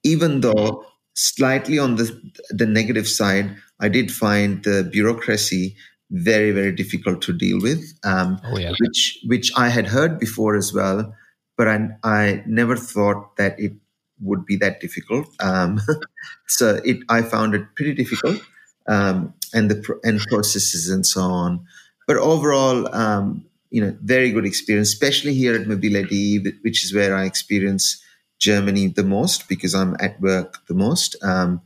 even 0.04 0.40
though 0.40 0.84
slightly 1.14 1.78
on 1.78 1.96
the 1.96 2.08
the 2.50 2.66
negative 2.66 3.08
side, 3.08 3.56
I 3.80 3.88
did 3.88 4.12
find 4.12 4.62
the 4.64 4.88
bureaucracy 4.90 5.76
very 6.10 6.52
very 6.52 6.72
difficult 6.72 7.20
to 7.22 7.32
deal 7.32 7.60
with, 7.60 7.82
um, 8.04 8.40
oh, 8.44 8.58
yeah. 8.58 8.72
which 8.78 9.18
which 9.26 9.52
I 9.56 9.68
had 9.68 9.86
heard 9.86 10.18
before 10.18 10.56
as 10.56 10.72
well, 10.72 11.14
but 11.56 11.68
I 11.68 11.88
I 12.04 12.42
never 12.46 12.76
thought 12.76 13.36
that 13.36 13.58
it 13.58 13.72
would 14.20 14.46
be 14.46 14.56
that 14.56 14.80
difficult. 14.80 15.28
Um, 15.40 15.80
so 16.46 16.80
it 16.84 16.98
I 17.08 17.22
found 17.22 17.54
it 17.54 17.74
pretty 17.74 17.94
difficult, 17.94 18.40
um, 18.86 19.34
and 19.52 19.70
the 19.70 19.98
and 20.04 20.20
processes 20.20 20.88
and 20.88 21.04
so 21.04 21.22
on. 21.22 21.66
But 22.06 22.18
overall, 22.18 22.94
um, 22.94 23.44
you 23.70 23.80
know, 23.80 23.96
very 24.02 24.30
good 24.32 24.46
experience, 24.46 24.88
especially 24.92 25.34
here 25.34 25.54
at 25.54 25.66
mobile.de, 25.66 26.38
which 26.62 26.84
is 26.84 26.94
where 26.94 27.16
I 27.16 27.24
experience 27.24 28.02
Germany 28.38 28.88
the 28.88 29.02
most 29.04 29.48
because 29.48 29.74
I'm 29.74 29.96
at 30.00 30.20
work 30.20 30.66
the 30.66 30.74
most. 30.74 31.16
Um, 31.22 31.60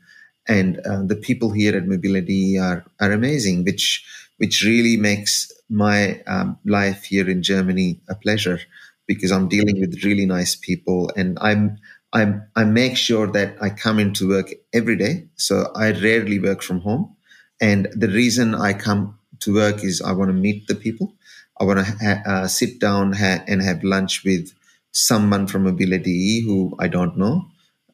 and 0.48 0.78
uh, 0.80 1.02
the 1.04 1.16
people 1.16 1.50
here 1.52 1.76
at 1.76 1.86
mobile.de 1.86 2.58
are, 2.58 2.84
are 3.00 3.12
amazing, 3.12 3.64
which 3.64 4.04
which 4.38 4.64
really 4.64 4.96
makes 4.96 5.52
my 5.68 6.20
um, 6.26 6.58
life 6.64 7.04
here 7.04 7.28
in 7.28 7.42
Germany 7.42 8.00
a 8.08 8.14
pleasure 8.14 8.58
because 9.06 9.30
I'm 9.30 9.48
dealing 9.48 9.80
with 9.80 10.02
really 10.04 10.24
nice 10.26 10.56
people, 10.56 11.10
and 11.16 11.38
I'm 11.40 11.78
I'm 12.12 12.42
I 12.56 12.64
make 12.64 12.96
sure 12.96 13.26
that 13.28 13.56
I 13.62 13.70
come 13.70 13.98
into 13.98 14.28
work 14.28 14.50
every 14.72 14.96
day. 14.96 15.28
So 15.36 15.70
I 15.74 15.92
rarely 15.92 16.38
work 16.38 16.62
from 16.62 16.80
home, 16.80 17.14
and 17.60 17.88
the 17.94 18.08
reason 18.08 18.54
I 18.54 18.72
come 18.72 19.18
to 19.40 19.54
work 19.54 19.84
is 19.84 20.00
I 20.00 20.12
want 20.12 20.30
to 20.30 20.34
meet 20.34 20.66
the 20.66 20.74
people. 20.74 21.14
I 21.60 21.64
want 21.64 21.78
to 21.78 21.84
ha- 21.84 22.22
uh, 22.26 22.48
sit 22.48 22.80
down 22.80 23.12
ha- 23.12 23.44
and 23.46 23.62
have 23.62 23.84
lunch 23.84 24.24
with 24.24 24.52
someone 24.92 25.46
from 25.46 25.64
Mobile.de 25.64 26.40
who 26.40 26.74
I 26.78 26.88
don't 26.88 27.16
know, 27.16 27.46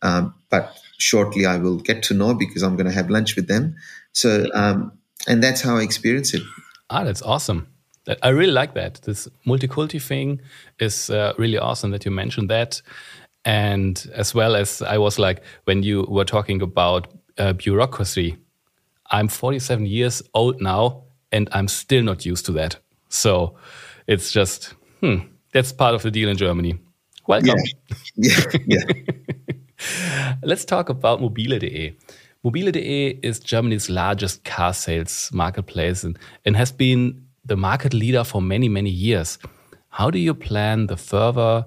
um, 0.02 0.34
but 0.50 0.78
shortly 0.98 1.44
I 1.46 1.56
will 1.58 1.78
get 1.78 2.02
to 2.04 2.14
know 2.14 2.34
because 2.34 2.62
I'm 2.62 2.76
going 2.76 2.86
to 2.86 2.92
have 2.92 3.10
lunch 3.10 3.36
with 3.36 3.48
them. 3.48 3.76
So, 4.12 4.46
um, 4.54 4.92
and 5.28 5.42
that's 5.42 5.60
how 5.60 5.76
I 5.76 5.82
experience 5.82 6.32
it. 6.32 6.42
Ah, 6.88 7.04
that's 7.04 7.22
awesome. 7.22 7.66
I 8.22 8.28
really 8.28 8.52
like 8.52 8.74
that. 8.74 9.00
This 9.02 9.28
multiculti 9.44 10.00
thing 10.00 10.40
is 10.78 11.10
uh, 11.10 11.32
really 11.38 11.58
awesome 11.58 11.90
that 11.90 12.04
you 12.04 12.12
mentioned 12.12 12.48
that. 12.50 12.80
And 13.44 14.04
as 14.14 14.34
well 14.34 14.54
as 14.54 14.80
I 14.82 14.98
was 14.98 15.18
like, 15.18 15.42
when 15.64 15.82
you 15.82 16.06
were 16.08 16.24
talking 16.24 16.62
about 16.62 17.08
uh, 17.38 17.52
bureaucracy, 17.52 18.36
I'm 19.10 19.28
47 19.28 19.86
years 19.86 20.22
old 20.34 20.60
now 20.60 21.04
and 21.32 21.48
I'm 21.52 21.68
still 21.68 22.02
not 22.02 22.24
used 22.24 22.46
to 22.46 22.52
that. 22.52 22.76
So 23.16 23.56
it's 24.06 24.30
just, 24.30 24.74
hmm, 25.00 25.16
that's 25.52 25.72
part 25.72 25.94
of 25.94 26.02
the 26.02 26.10
deal 26.10 26.28
in 26.28 26.36
Germany. 26.36 26.78
Welcome. 27.26 27.58
Yeah. 28.16 28.40
yeah. 28.66 28.82
yeah. 28.88 29.54
Let's 30.42 30.64
talk 30.64 30.88
about 30.88 31.20
mobile.de. 31.20 31.96
Mobile.de 32.44 33.18
is 33.22 33.40
Germany's 33.40 33.90
largest 33.90 34.44
car 34.44 34.72
sales 34.72 35.30
marketplace 35.32 36.04
and, 36.04 36.18
and 36.44 36.56
has 36.56 36.70
been 36.70 37.26
the 37.44 37.56
market 37.56 37.92
leader 37.92 38.22
for 38.22 38.40
many, 38.40 38.68
many 38.68 38.90
years. 38.90 39.38
How 39.88 40.10
do 40.10 40.18
you 40.18 40.34
plan 40.34 40.86
the 40.86 40.96
further 40.96 41.66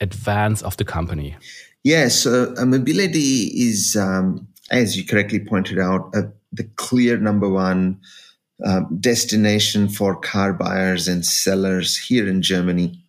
advance 0.00 0.62
of 0.62 0.76
the 0.76 0.84
company? 0.84 1.36
Yes, 1.82 2.26
uh, 2.26 2.54
Mobile.de 2.64 3.68
is, 3.68 3.96
um, 3.96 4.48
as 4.70 4.96
you 4.96 5.04
correctly 5.04 5.40
pointed 5.40 5.78
out, 5.78 6.14
uh, 6.14 6.22
the 6.52 6.64
clear 6.76 7.18
number 7.18 7.48
one 7.48 8.00
uh, 8.64 8.80
destination 9.00 9.88
for 9.88 10.16
car 10.16 10.52
buyers 10.52 11.08
and 11.08 11.24
sellers 11.24 11.96
here 11.96 12.28
in 12.28 12.42
Germany. 12.42 13.02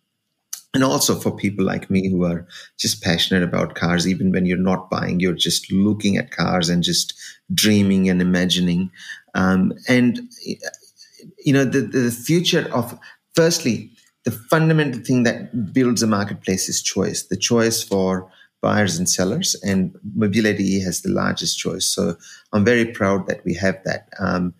And 0.74 0.84
also 0.84 1.14
for 1.14 1.34
people 1.34 1.64
like 1.64 1.90
me 1.90 2.10
who 2.10 2.24
are 2.24 2.46
just 2.78 3.02
passionate 3.02 3.42
about 3.42 3.74
cars, 3.74 4.06
even 4.06 4.30
when 4.30 4.44
you're 4.44 4.58
not 4.58 4.90
buying, 4.90 5.18
you're 5.18 5.32
just 5.32 5.72
looking 5.72 6.18
at 6.18 6.30
cars 6.30 6.68
and 6.68 6.82
just 6.82 7.14
dreaming 7.54 8.08
and 8.08 8.20
imagining. 8.20 8.90
Um, 9.34 9.72
and, 9.88 10.20
you 11.44 11.52
know, 11.52 11.64
the, 11.64 11.80
the 11.80 12.10
future 12.10 12.68
of, 12.72 12.98
firstly, 13.34 13.90
the 14.24 14.30
fundamental 14.30 15.00
thing 15.00 15.22
that 15.22 15.72
builds 15.72 16.02
a 16.02 16.06
marketplace 16.06 16.68
is 16.68 16.82
choice 16.82 17.22
the 17.22 17.36
choice 17.36 17.82
for 17.82 18.30
buyers 18.60 18.98
and 18.98 19.08
sellers, 19.08 19.56
and 19.64 19.96
mobile.de 20.14 20.80
has 20.80 21.00
the 21.00 21.10
largest 21.10 21.58
choice. 21.58 21.86
So 21.86 22.16
I'm 22.52 22.64
very 22.64 22.84
proud 22.84 23.26
that 23.28 23.44
we 23.44 23.54
have 23.54 23.82
that. 23.84 24.08
Um, 24.18 24.52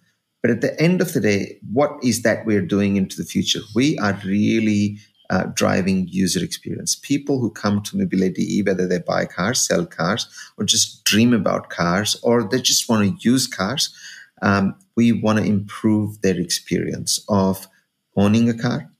but 0.43 0.51
at 0.51 0.61
the 0.61 0.81
end 0.81 1.01
of 1.01 1.13
the 1.13 1.21
day, 1.21 1.59
what 1.73 1.93
is 2.03 2.23
that 2.23 2.47
we're 2.47 2.65
doing 2.65 2.97
into 2.97 3.17
the 3.17 3.25
future? 3.25 3.61
We 3.75 3.99
are 3.99 4.19
really 4.25 4.99
uh, 5.31 5.45
driving 5.55 6.09
user 6.09 6.43
experience. 6.43 6.95
People 6.95 7.41
who 7.41 7.51
come 7.51 7.83
to 7.83 7.99
Mobile.de, 7.99 8.63
whether 8.63 8.87
they 8.87 8.99
buy 8.99 9.27
cars, 9.27 9.67
sell 9.67 9.85
cars, 9.85 10.29
or 10.57 10.65
just 10.65 11.05
dream 11.05 11.35
about 11.35 11.71
cars, 11.71 12.19
or 12.23 12.45
they 12.45 12.61
just 12.61 12.89
want 12.89 13.21
to 13.21 13.29
use 13.29 13.47
cars, 13.47 13.95
um, 14.43 14.75
we 14.97 15.13
want 15.13 15.39
to 15.39 15.45
improve 15.45 16.21
their 16.23 16.39
experience 16.39 17.25
of 17.29 17.67
owning 18.17 18.49
a 18.49 18.55
car, 18.55 18.91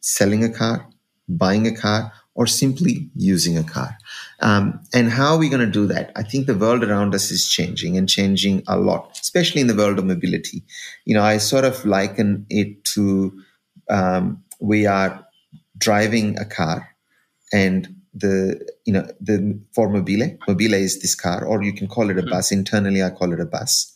selling 0.00 0.44
a 0.44 0.48
car, 0.48 0.88
buying 1.28 1.66
a 1.66 1.76
car, 1.76 2.12
or 2.38 2.46
simply 2.46 3.10
using 3.16 3.58
a 3.58 3.64
car. 3.64 3.98
Um, 4.38 4.80
and 4.94 5.10
how 5.10 5.32
are 5.32 5.38
we 5.38 5.48
going 5.48 5.66
to 5.66 5.78
do 5.80 5.88
that? 5.88 6.12
I 6.14 6.22
think 6.22 6.46
the 6.46 6.56
world 6.56 6.84
around 6.84 7.12
us 7.12 7.32
is 7.32 7.48
changing 7.48 7.96
and 7.96 8.08
changing 8.08 8.62
a 8.68 8.78
lot, 8.78 9.18
especially 9.20 9.60
in 9.60 9.66
the 9.66 9.74
world 9.74 9.98
of 9.98 10.04
mobility. 10.04 10.62
You 11.04 11.14
know, 11.14 11.24
I 11.24 11.38
sort 11.38 11.64
of 11.64 11.84
liken 11.84 12.46
it 12.48 12.84
to 12.94 13.42
um, 13.90 14.44
we 14.60 14.86
are 14.86 15.26
driving 15.76 16.38
a 16.38 16.44
car 16.44 16.94
and 17.52 17.92
the 18.14 18.64
you 18.84 18.92
know 18.92 19.04
the 19.20 19.60
for 19.74 19.88
mobile 19.88 20.38
mobile 20.46 20.74
is 20.74 21.00
this 21.00 21.16
car 21.16 21.44
or 21.44 21.62
you 21.62 21.72
can 21.72 21.86
call 21.86 22.10
it 22.10 22.18
a 22.18 22.22
bus 22.22 22.50
internally 22.50 23.02
i 23.02 23.10
call 23.10 23.32
it 23.32 23.38
a 23.38 23.44
bus 23.44 23.94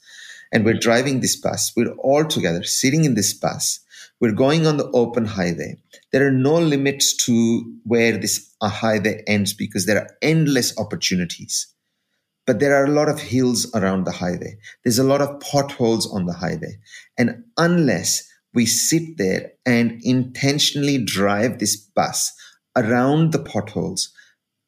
and 0.52 0.64
we're 0.64 0.78
driving 0.78 1.20
this 1.20 1.34
bus 1.34 1.72
we're 1.74 1.94
all 1.94 2.24
together 2.24 2.62
sitting 2.62 3.04
in 3.04 3.14
this 3.14 3.32
bus 3.32 3.80
we're 4.22 4.30
going 4.30 4.68
on 4.68 4.76
the 4.76 4.88
open 4.92 5.24
highway. 5.24 5.76
There 6.12 6.24
are 6.24 6.30
no 6.30 6.54
limits 6.54 7.16
to 7.26 7.74
where 7.82 8.16
this 8.16 8.54
uh, 8.60 8.68
highway 8.68 9.24
ends 9.26 9.52
because 9.52 9.84
there 9.84 9.98
are 9.98 10.10
endless 10.22 10.78
opportunities. 10.78 11.66
But 12.46 12.60
there 12.60 12.76
are 12.76 12.84
a 12.84 12.92
lot 12.92 13.08
of 13.08 13.18
hills 13.20 13.68
around 13.74 14.04
the 14.04 14.12
highway. 14.12 14.58
There's 14.84 15.00
a 15.00 15.04
lot 15.04 15.22
of 15.22 15.40
potholes 15.40 16.08
on 16.12 16.26
the 16.26 16.34
highway. 16.34 16.78
And 17.18 17.42
unless 17.56 18.22
we 18.54 18.64
sit 18.64 19.18
there 19.18 19.54
and 19.66 20.00
intentionally 20.04 21.04
drive 21.04 21.58
this 21.58 21.74
bus 21.76 22.32
around 22.76 23.32
the 23.32 23.40
potholes, 23.40 24.12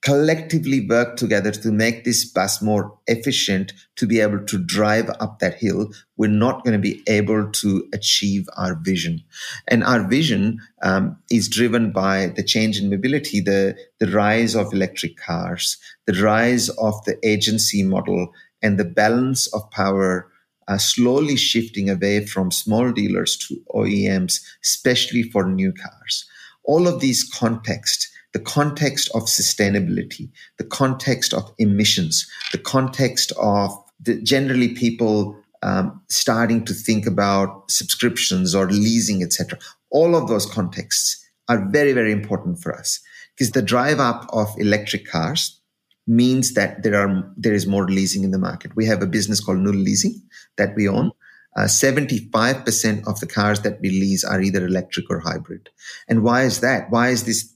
collectively 0.04 0.86
work 0.86 1.16
together 1.16 1.50
to 1.50 1.72
make 1.72 2.04
this 2.04 2.26
bus 2.26 2.60
more 2.60 2.96
efficient 3.06 3.72
to 3.96 4.06
be 4.06 4.20
able 4.20 4.44
to 4.44 4.58
drive 4.58 5.08
up 5.18 5.38
that 5.38 5.54
hill, 5.54 5.90
we're 6.18 6.28
not 6.28 6.62
going 6.62 6.74
to 6.74 6.78
be 6.78 7.02
able 7.08 7.50
to 7.50 7.88
achieve 7.94 8.46
our 8.58 8.74
vision. 8.74 9.18
And 9.66 9.82
our 9.82 10.06
vision 10.06 10.60
um, 10.82 11.16
is 11.30 11.48
driven 11.48 11.90
by 11.90 12.26
the 12.36 12.42
change 12.42 12.78
in 12.78 12.90
mobility, 12.90 13.40
the, 13.40 13.76
the 13.98 14.08
rise 14.08 14.54
of 14.54 14.74
electric 14.74 15.16
cars, 15.16 15.78
the 16.06 16.22
rise 16.22 16.68
of 16.68 17.02
the 17.06 17.18
agency 17.26 17.82
model, 17.82 18.30
and 18.62 18.78
the 18.78 18.84
balance 18.84 19.46
of 19.54 19.70
power 19.70 20.30
uh, 20.68 20.76
slowly 20.76 21.36
shifting 21.36 21.88
away 21.88 22.26
from 22.26 22.50
small 22.50 22.92
dealers 22.92 23.38
to 23.38 23.56
OEMs, 23.74 24.40
especially 24.62 25.22
for 25.22 25.46
new 25.46 25.72
cars. 25.72 26.26
All 26.64 26.86
of 26.86 27.00
these 27.00 27.24
contexts 27.24 28.10
the 28.34 28.40
context 28.40 29.10
of 29.14 29.22
sustainability, 29.22 30.28
the 30.58 30.64
context 30.64 31.32
of 31.32 31.54
emissions, 31.58 32.28
the 32.52 32.58
context 32.58 33.32
of 33.40 33.70
the, 34.00 34.20
generally 34.22 34.74
people 34.74 35.36
um, 35.62 36.02
starting 36.10 36.64
to 36.66 36.74
think 36.74 37.06
about 37.06 37.70
subscriptions 37.70 38.54
or 38.54 38.66
leasing, 38.66 39.22
etc. 39.22 39.58
All 39.90 40.14
of 40.14 40.28
those 40.28 40.44
contexts 40.44 41.24
are 41.48 41.66
very, 41.70 41.92
very 41.92 42.12
important 42.12 42.60
for 42.60 42.74
us 42.74 43.00
because 43.34 43.52
the 43.52 43.62
drive 43.62 44.00
up 44.00 44.26
of 44.30 44.48
electric 44.58 45.06
cars 45.06 45.60
means 46.06 46.52
that 46.52 46.82
there 46.82 46.94
are 46.94 47.32
there 47.36 47.54
is 47.54 47.66
more 47.66 47.86
leasing 47.86 48.24
in 48.24 48.30
the 48.30 48.38
market. 48.38 48.76
We 48.76 48.84
have 48.86 49.00
a 49.00 49.06
business 49.06 49.40
called 49.40 49.58
Null 49.58 49.72
Leasing 49.72 50.20
that 50.58 50.74
we 50.76 50.88
own. 50.88 51.12
Uh, 51.56 51.62
75% 51.62 53.06
of 53.06 53.20
the 53.20 53.28
cars 53.28 53.60
that 53.60 53.80
we 53.80 53.88
lease 53.88 54.24
are 54.24 54.40
either 54.40 54.66
electric 54.66 55.08
or 55.08 55.20
hybrid. 55.20 55.70
And 56.08 56.24
why 56.24 56.42
is 56.42 56.58
that? 56.60 56.90
Why 56.90 57.10
is 57.10 57.24
this 57.24 57.53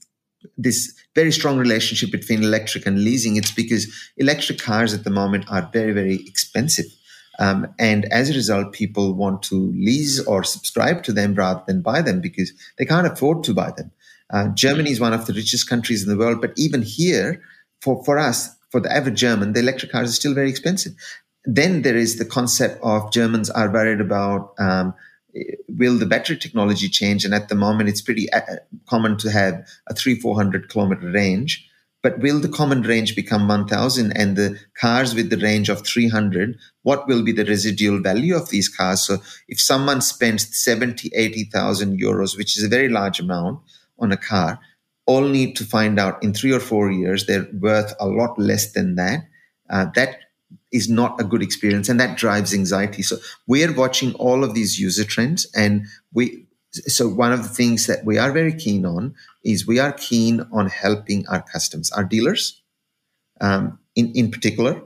this 0.57 0.93
very 1.15 1.31
strong 1.31 1.57
relationship 1.57 2.11
between 2.11 2.43
electric 2.43 2.85
and 2.85 3.03
leasing. 3.03 3.37
It's 3.37 3.51
because 3.51 3.93
electric 4.17 4.59
cars 4.59 4.93
at 4.93 5.03
the 5.03 5.09
moment 5.09 5.45
are 5.49 5.69
very, 5.73 5.91
very 5.91 6.15
expensive. 6.25 6.85
Um, 7.39 7.73
and 7.79 8.05
as 8.11 8.29
a 8.29 8.33
result, 8.33 8.73
people 8.73 9.13
want 9.13 9.43
to 9.43 9.71
lease 9.71 10.19
or 10.25 10.43
subscribe 10.43 11.03
to 11.03 11.13
them 11.13 11.35
rather 11.35 11.63
than 11.65 11.81
buy 11.81 12.01
them 12.01 12.19
because 12.19 12.51
they 12.77 12.85
can't 12.85 13.07
afford 13.07 13.43
to 13.45 13.53
buy 13.53 13.71
them. 13.71 13.91
Uh, 14.31 14.49
Germany 14.49 14.91
is 14.91 14.99
one 14.99 15.13
of 15.13 15.25
the 15.25 15.33
richest 15.33 15.69
countries 15.69 16.03
in 16.03 16.09
the 16.09 16.17
world, 16.17 16.41
but 16.41 16.53
even 16.57 16.81
here, 16.81 17.41
for, 17.81 18.03
for 18.03 18.19
us, 18.19 18.55
for 18.69 18.79
the 18.79 18.91
average 18.91 19.19
German, 19.19 19.53
the 19.53 19.61
electric 19.61 19.91
cars 19.91 20.09
are 20.09 20.13
still 20.13 20.35
very 20.35 20.49
expensive. 20.49 20.93
Then 21.45 21.81
there 21.81 21.97
is 21.97 22.17
the 22.17 22.25
concept 22.25 22.79
of 22.83 23.11
Germans 23.11 23.49
are 23.49 23.71
worried 23.71 24.01
about 24.01 24.53
um, 24.59 24.93
will 25.67 25.97
the 25.97 26.05
battery 26.05 26.37
technology 26.37 26.89
change? 26.89 27.25
And 27.25 27.33
at 27.33 27.49
the 27.49 27.55
moment, 27.55 27.89
it's 27.89 28.01
pretty 28.01 28.31
uh, 28.31 28.41
common 28.87 29.17
to 29.17 29.31
have 29.31 29.65
a 29.87 29.95
three, 29.95 30.15
400 30.15 30.69
kilometer 30.69 31.09
range. 31.09 31.65
But 32.01 32.19
will 32.19 32.39
the 32.39 32.47
common 32.47 32.83
range 32.83 33.13
become 33.13 33.47
1000 33.47 34.13
and 34.15 34.37
the 34.37 34.57
cars 34.79 35.13
with 35.13 35.29
the 35.29 35.37
range 35.37 35.67
of 35.67 35.85
300? 35.85 36.57
What 36.83 37.07
will 37.07 37.23
be 37.23 37.33
the 37.33 37.43
residual 37.43 38.01
value 38.01 38.35
of 38.35 38.49
these 38.49 38.69
cars? 38.69 39.01
So 39.01 39.17
if 39.49 39.59
someone 39.59 39.99
spends 39.99 40.57
70, 40.57 41.11
80,000 41.13 41.99
euros, 41.99 42.37
which 42.37 42.57
is 42.57 42.63
a 42.63 42.69
very 42.69 42.87
large 42.87 43.19
amount 43.19 43.59
on 43.99 44.13
a 44.13 44.17
car, 44.17 44.59
only 45.07 45.51
to 45.51 45.65
find 45.65 45.99
out 45.99 46.23
in 46.23 46.33
three 46.33 46.53
or 46.53 46.59
four 46.59 46.89
years 46.89 47.25
they're 47.25 47.47
worth 47.51 47.93
a 47.99 48.07
lot 48.07 48.39
less 48.39 48.71
than 48.71 48.95
that, 48.95 49.25
uh, 49.69 49.87
that 49.95 50.19
is 50.71 50.89
not 50.89 51.19
a 51.19 51.23
good 51.23 51.41
experience 51.41 51.89
and 51.89 51.99
that 51.99 52.17
drives 52.17 52.53
anxiety 52.53 53.01
so 53.01 53.17
we're 53.47 53.73
watching 53.73 54.13
all 54.15 54.43
of 54.43 54.53
these 54.53 54.79
user 54.79 55.03
trends 55.03 55.47
and 55.55 55.85
we 56.13 56.45
so 56.71 57.07
one 57.07 57.31
of 57.31 57.41
the 57.41 57.49
things 57.49 57.87
that 57.87 58.05
we 58.05 58.17
are 58.17 58.31
very 58.31 58.53
keen 58.53 58.85
on 58.85 59.15
is 59.43 59.65
we 59.65 59.79
are 59.79 59.91
keen 59.93 60.45
on 60.51 60.67
helping 60.67 61.27
our 61.27 61.41
customers 61.41 61.91
our 61.91 62.03
dealers 62.03 62.61
um, 63.41 63.79
in, 63.95 64.11
in 64.13 64.29
particular 64.31 64.81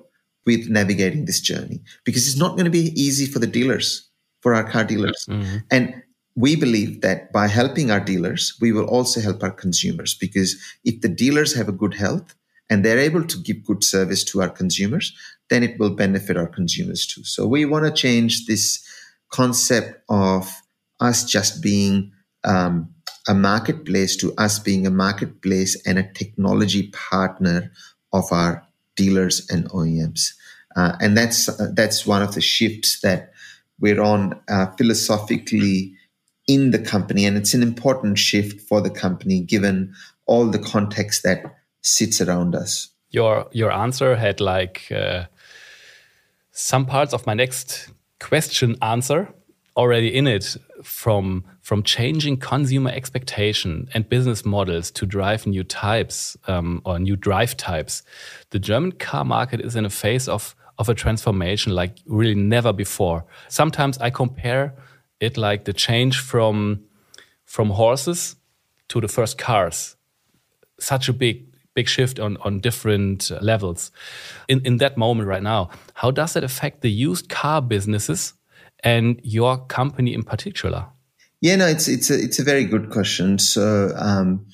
with 0.45 0.69
navigating 0.69 1.25
this 1.25 1.41
journey 1.41 1.81
because 2.03 2.27
it's 2.27 2.37
not 2.37 2.53
going 2.53 2.65
to 2.65 2.71
be 2.71 2.93
easy 2.99 3.25
for 3.25 3.39
the 3.39 3.47
dealers 3.47 4.09
for 4.41 4.53
our 4.53 4.63
car 4.63 4.83
dealers 4.83 5.25
mm-hmm. 5.29 5.57
and 5.71 6.01
we 6.35 6.55
believe 6.55 7.01
that 7.01 7.31
by 7.31 7.47
helping 7.47 7.91
our 7.91 7.99
dealers 7.99 8.55
we 8.61 8.71
will 8.71 8.85
also 8.85 9.19
help 9.19 9.43
our 9.43 9.51
consumers 9.51 10.13
because 10.15 10.55
if 10.83 11.01
the 11.01 11.09
dealers 11.09 11.53
have 11.53 11.67
a 11.67 11.73
good 11.73 11.93
health 11.93 12.35
and 12.69 12.83
they're 12.83 12.99
able 12.99 13.23
to 13.23 13.37
give 13.37 13.65
good 13.65 13.83
service 13.83 14.23
to 14.23 14.41
our 14.41 14.49
consumers, 14.49 15.15
then 15.49 15.63
it 15.63 15.79
will 15.79 15.91
benefit 15.91 16.37
our 16.37 16.47
consumers 16.47 17.05
too. 17.05 17.23
So 17.23 17.45
we 17.45 17.65
want 17.65 17.85
to 17.85 17.91
change 17.91 18.45
this 18.45 18.83
concept 19.29 20.01
of 20.09 20.51
us 20.99 21.25
just 21.25 21.61
being 21.61 22.11
um, 22.43 22.93
a 23.27 23.33
marketplace 23.33 24.15
to 24.17 24.33
us 24.35 24.59
being 24.59 24.85
a 24.85 24.91
marketplace 24.91 25.81
and 25.85 25.97
a 25.97 26.11
technology 26.13 26.89
partner 26.91 27.71
of 28.11 28.31
our 28.31 28.65
dealers 28.95 29.49
and 29.49 29.69
OEMs. 29.69 30.33
Uh, 30.75 30.95
and 30.99 31.17
that's 31.17 31.47
uh, 31.47 31.69
that's 31.73 32.05
one 32.05 32.23
of 32.23 32.33
the 32.33 32.41
shifts 32.41 33.01
that 33.01 33.31
we're 33.79 34.01
on 34.01 34.39
uh, 34.47 34.67
philosophically 34.77 35.93
in 36.47 36.71
the 36.71 36.79
company, 36.79 37.25
and 37.25 37.37
it's 37.37 37.53
an 37.53 37.63
important 37.63 38.17
shift 38.17 38.59
for 38.61 38.81
the 38.81 38.89
company 38.89 39.39
given 39.39 39.93
all 40.25 40.45
the 40.47 40.59
context 40.59 41.23
that 41.23 41.43
sits 41.83 42.19
around 42.21 42.55
us. 42.55 42.89
Your 43.11 43.47
your 43.51 43.71
answer 43.71 44.15
had 44.15 44.41
like 44.41 44.91
uh, 44.91 45.25
some 46.51 46.85
parts 46.85 47.13
of 47.13 47.27
my 47.27 47.35
next 47.35 47.89
question 48.19 48.75
answer 48.81 49.31
already 49.75 50.13
in 50.13 50.27
it 50.27 50.57
from 50.83 51.43
from 51.61 51.83
changing 51.83 52.37
consumer 52.37 52.89
expectation 52.89 53.87
and 53.93 54.09
business 54.09 54.45
models 54.45 54.91
to 54.91 55.05
drive 55.05 55.45
new 55.45 55.63
types 55.63 56.37
um, 56.47 56.81
or 56.85 56.99
new 56.99 57.15
drive 57.15 57.55
types. 57.55 58.03
The 58.49 58.59
German 58.59 58.93
car 58.93 59.23
market 59.23 59.61
is 59.61 59.75
in 59.75 59.85
a 59.85 59.89
phase 59.89 60.27
of 60.27 60.55
of 60.79 60.89
a 60.89 60.93
transformation 60.93 61.73
like 61.73 61.99
really 62.07 62.35
never 62.35 62.73
before. 62.73 63.25
Sometimes 63.47 63.97
I 63.99 64.09
compare 64.09 64.73
it 65.19 65.37
like 65.37 65.65
the 65.65 65.73
change 65.73 66.19
from 66.19 66.83
from 67.45 67.69
horses 67.69 68.35
to 68.87 69.01
the 69.01 69.07
first 69.07 69.37
cars. 69.37 69.95
Such 70.79 71.09
a 71.09 71.13
big 71.13 71.52
big 71.75 71.87
shift 71.87 72.19
on 72.19 72.37
on 72.37 72.59
different 72.59 73.31
levels. 73.41 73.91
In 74.47 74.61
in 74.65 74.77
that 74.77 74.97
moment 74.97 75.27
right 75.27 75.43
now, 75.43 75.69
how 75.93 76.11
does 76.11 76.33
that 76.33 76.43
affect 76.43 76.81
the 76.81 76.91
used 76.91 77.29
car 77.29 77.61
businesses 77.61 78.33
and 78.83 79.19
your 79.23 79.57
company 79.65 80.13
in 80.13 80.23
particular? 80.23 80.85
Yeah, 81.41 81.57
no, 81.57 81.67
it's 81.67 81.87
it's 81.87 82.09
a 82.09 82.21
it's 82.21 82.39
a 82.39 82.43
very 82.43 82.65
good 82.65 82.89
question. 82.89 83.37
So, 83.37 83.91
um, 83.97 84.45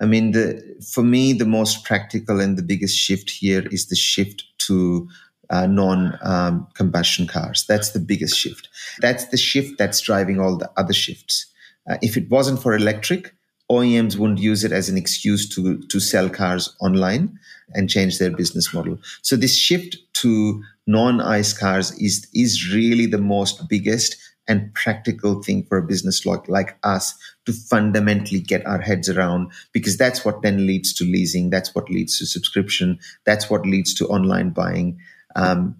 I 0.00 0.06
mean, 0.06 0.32
the 0.32 0.62
for 0.92 1.02
me, 1.02 1.32
the 1.32 1.46
most 1.46 1.84
practical 1.84 2.40
and 2.40 2.58
the 2.58 2.62
biggest 2.62 2.98
shift 2.98 3.30
here 3.30 3.66
is 3.70 3.86
the 3.86 3.96
shift 3.96 4.44
to 4.66 5.08
uh, 5.50 5.66
non-combustion 5.66 7.22
um, 7.22 7.28
cars. 7.28 7.64
That's 7.66 7.92
the 7.92 8.00
biggest 8.00 8.36
shift. 8.36 8.68
That's 9.00 9.28
the 9.28 9.38
shift 9.38 9.78
that's 9.78 10.00
driving 10.00 10.38
all 10.38 10.58
the 10.58 10.70
other 10.76 10.92
shifts. 10.92 11.46
Uh, 11.90 11.96
if 12.02 12.18
it 12.18 12.28
wasn't 12.28 12.60
for 12.60 12.74
electric, 12.74 13.34
OEMs 13.70 14.16
wouldn't 14.16 14.38
use 14.38 14.64
it 14.64 14.72
as 14.72 14.88
an 14.88 14.96
excuse 14.96 15.48
to 15.50 15.78
to 15.78 16.00
sell 16.00 16.30
cars 16.30 16.74
online 16.80 17.38
and 17.74 17.90
change 17.90 18.18
their 18.18 18.30
business 18.30 18.72
model. 18.72 18.98
So 19.22 19.36
this 19.36 19.56
shift 19.56 19.96
to 20.14 20.62
non-ICE 20.86 21.52
cars 21.52 21.92
is 21.98 22.26
is 22.32 22.72
really 22.72 23.06
the 23.06 23.18
most 23.18 23.68
biggest 23.68 24.16
and 24.48 24.72
practical 24.72 25.42
thing 25.42 25.62
for 25.64 25.76
a 25.76 25.86
business 25.86 26.24
like, 26.24 26.48
like 26.48 26.78
us 26.82 27.14
to 27.44 27.52
fundamentally 27.52 28.40
get 28.40 28.66
our 28.66 28.80
heads 28.80 29.08
around 29.10 29.52
because 29.72 29.98
that's 29.98 30.24
what 30.24 30.40
then 30.40 30.66
leads 30.66 30.94
to 30.94 31.04
leasing 31.04 31.50
that's 31.50 31.74
what 31.74 31.90
leads 31.90 32.18
to 32.18 32.24
subscription 32.24 32.98
that's 33.26 33.50
what 33.50 33.66
leads 33.66 33.92
to 33.92 34.06
online 34.08 34.48
buying 34.50 34.98
um, 35.36 35.76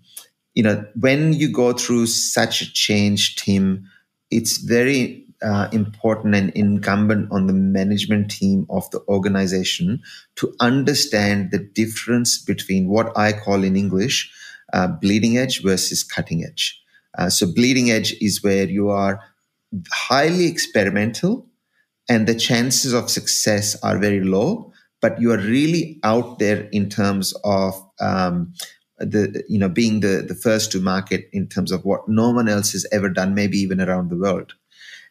you 0.55 0.63
know 0.63 0.85
when 1.01 1.33
you 1.33 1.51
go 1.51 1.73
through 1.73 2.07
such 2.07 2.61
a 2.61 2.71
change 2.73 3.37
Tim 3.37 3.89
it's 4.31 4.59
very 4.59 5.28
uh, 5.43 5.69
important 5.73 6.35
and 6.35 6.51
incumbent 6.51 7.31
on 7.31 7.47
the 7.47 7.53
management 7.53 8.31
team 8.31 8.67
of 8.71 8.91
the 8.91 9.01
organization 9.09 10.01
to 10.37 10.53
understand 10.61 11.51
the 11.51 11.59
difference 11.59 12.39
between 12.39 12.89
what 12.89 13.17
I 13.17 13.33
call 13.33 13.63
in 13.63 13.77
English 13.77 14.33
uh, 14.73 14.89
bleeding 14.89 15.39
edge 15.39 15.63
versus 15.63 16.03
cutting 16.03 16.45
edge. 16.45 16.81
Uh, 17.17 17.31
so, 17.31 17.47
bleeding 17.53 17.91
edge 17.91 18.15
is 18.21 18.43
where 18.43 18.69
you 18.69 18.91
are 18.91 19.21
highly 19.91 20.47
experimental 20.47 21.47
and 22.09 22.27
the 22.27 22.35
chances 22.35 22.93
of 22.93 23.11
success 23.11 23.77
are 23.83 23.99
very 23.99 24.23
low, 24.23 24.73
but 25.01 25.21
you 25.21 25.33
are 25.33 25.39
really 25.39 26.01
out 26.03 26.39
there 26.39 26.69
in 26.73 26.89
terms 26.89 27.35
of 27.45 27.75
um, 28.01 28.53
the 28.99 29.45
you 29.49 29.59
know 29.59 29.69
being 29.69 30.01
the 30.01 30.25
the 30.27 30.35
first 30.35 30.73
to 30.73 30.81
market 30.81 31.29
in 31.33 31.47
terms 31.47 31.71
of 31.71 31.85
what 31.85 32.09
no 32.09 32.31
one 32.31 32.49
else 32.49 32.73
has 32.73 32.87
ever 32.93 33.09
done, 33.09 33.35
maybe 33.35 33.59
even 33.59 33.81
around 33.81 34.11
the 34.11 34.17
world. 34.17 34.55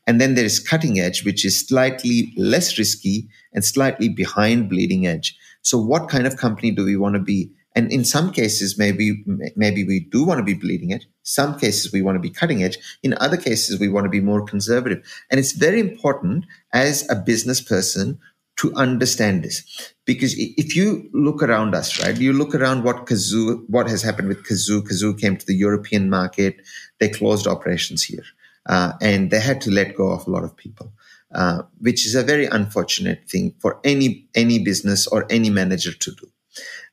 And 0.08 0.22
then 0.22 0.36
there 0.36 0.46
is 0.46 0.60
cutting 0.60 1.00
edge, 1.00 1.26
which 1.26 1.44
is 1.44 1.60
slightly 1.60 2.34
less 2.38 2.80
risky 2.80 3.28
and 3.54 3.64
slightly 3.64 4.08
behind 4.08 4.70
bleeding 4.70 5.06
edge. 5.06 5.38
So 5.62 5.78
what 5.78 6.08
kind 6.08 6.26
of 6.26 6.38
company 6.38 6.72
do 6.72 6.86
we 6.86 6.96
want 6.96 7.16
to 7.16 7.22
be? 7.22 7.52
And 7.76 7.92
in 7.92 8.06
some 8.06 8.32
cases, 8.32 8.78
maybe, 8.78 9.24
maybe 9.56 9.84
we 9.84 10.00
do 10.00 10.24
want 10.24 10.40
to 10.40 10.44
be 10.44 10.54
bleeding 10.54 10.94
edge. 10.94 11.08
Some 11.24 11.60
cases 11.60 11.92
we 11.92 12.02
want 12.02 12.16
to 12.16 12.22
be 12.22 12.30
cutting 12.30 12.64
edge. 12.64 12.78
In 13.04 13.16
other 13.20 13.38
cases, 13.38 13.80
we 13.80 13.90
want 13.90 14.06
to 14.06 14.10
be 14.10 14.22
more 14.22 14.44
conservative. 14.44 15.06
And 15.30 15.40
it's 15.40 15.52
very 15.52 15.80
important 15.80 16.46
as 16.74 17.08
a 17.12 17.16
business 17.16 17.62
person 17.62 18.18
to 18.60 18.74
understand 18.74 19.44
this. 19.44 19.94
Because 20.06 20.34
if 20.38 20.76
you 20.76 21.10
look 21.14 21.44
around 21.44 21.76
us, 21.76 22.02
right, 22.02 22.18
you 22.18 22.34
look 22.34 22.56
around 22.56 22.84
what 22.84 23.06
Cazoo, 23.06 23.64
what 23.68 23.88
has 23.88 24.02
happened 24.02 24.30
with 24.30 24.48
Cazoo 24.48 24.82
Cazoo 24.82 25.20
came 25.20 25.38
to 25.38 25.46
the 25.46 25.54
European 25.54 26.10
market. 26.10 26.56
They 27.00 27.10
closed 27.10 27.46
operations 27.46 28.04
here 28.04 28.24
uh, 28.68 28.94
and 29.02 29.32
they 29.32 29.40
had 29.40 29.62
to 29.62 29.72
let 29.72 29.96
go 29.96 30.12
of 30.12 30.28
a 30.28 30.30
lot 30.30 30.44
of 30.44 30.56
people, 30.56 30.92
uh, 31.34 31.64
which 31.80 32.06
is 32.06 32.16
a 32.16 32.24
very 32.24 32.46
unfortunate 32.46 33.30
thing 33.30 33.56
for 33.60 33.80
any 33.84 34.28
any 34.36 34.60
business 34.60 35.08
or 35.08 35.26
any 35.30 35.50
manager 35.50 35.94
to 35.94 36.12
do. 36.12 36.28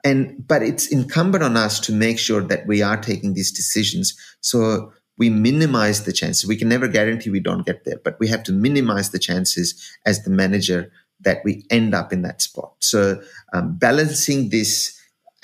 And 0.03 0.47
but 0.47 0.63
it's 0.63 0.87
incumbent 0.87 1.45
on 1.45 1.57
us 1.57 1.81
to 1.81 1.93
make 1.93 2.19
sure 2.19 2.43
that 2.43 2.67
we 2.67 2.83
are 2.83 2.97
taking 2.97 3.35
these 3.35 3.53
decisions 3.53 4.15
so 4.41 4.93
we 5.17 5.31
minimize 5.31 6.05
the 6.05 6.13
chances. 6.13 6.47
We 6.47 6.57
can 6.57 6.69
never 6.69 6.89
guarantee 6.89 7.31
we 7.31 7.41
don't 7.41 7.65
get 7.65 7.85
there, 7.85 8.01
but 8.03 8.19
we 8.19 8.29
have 8.29 8.43
to 8.45 8.53
minimize 8.53 9.11
the 9.11 9.19
chances 9.19 9.81
as 10.05 10.25
the 10.25 10.31
manager 10.31 10.91
that 11.21 11.39
we 11.45 11.65
end 11.71 11.95
up 11.95 12.13
in 12.13 12.23
that 12.23 12.43
spot. 12.43 12.73
So 12.81 13.23
um, 13.53 13.77
balancing 13.79 14.51
this 14.51 14.94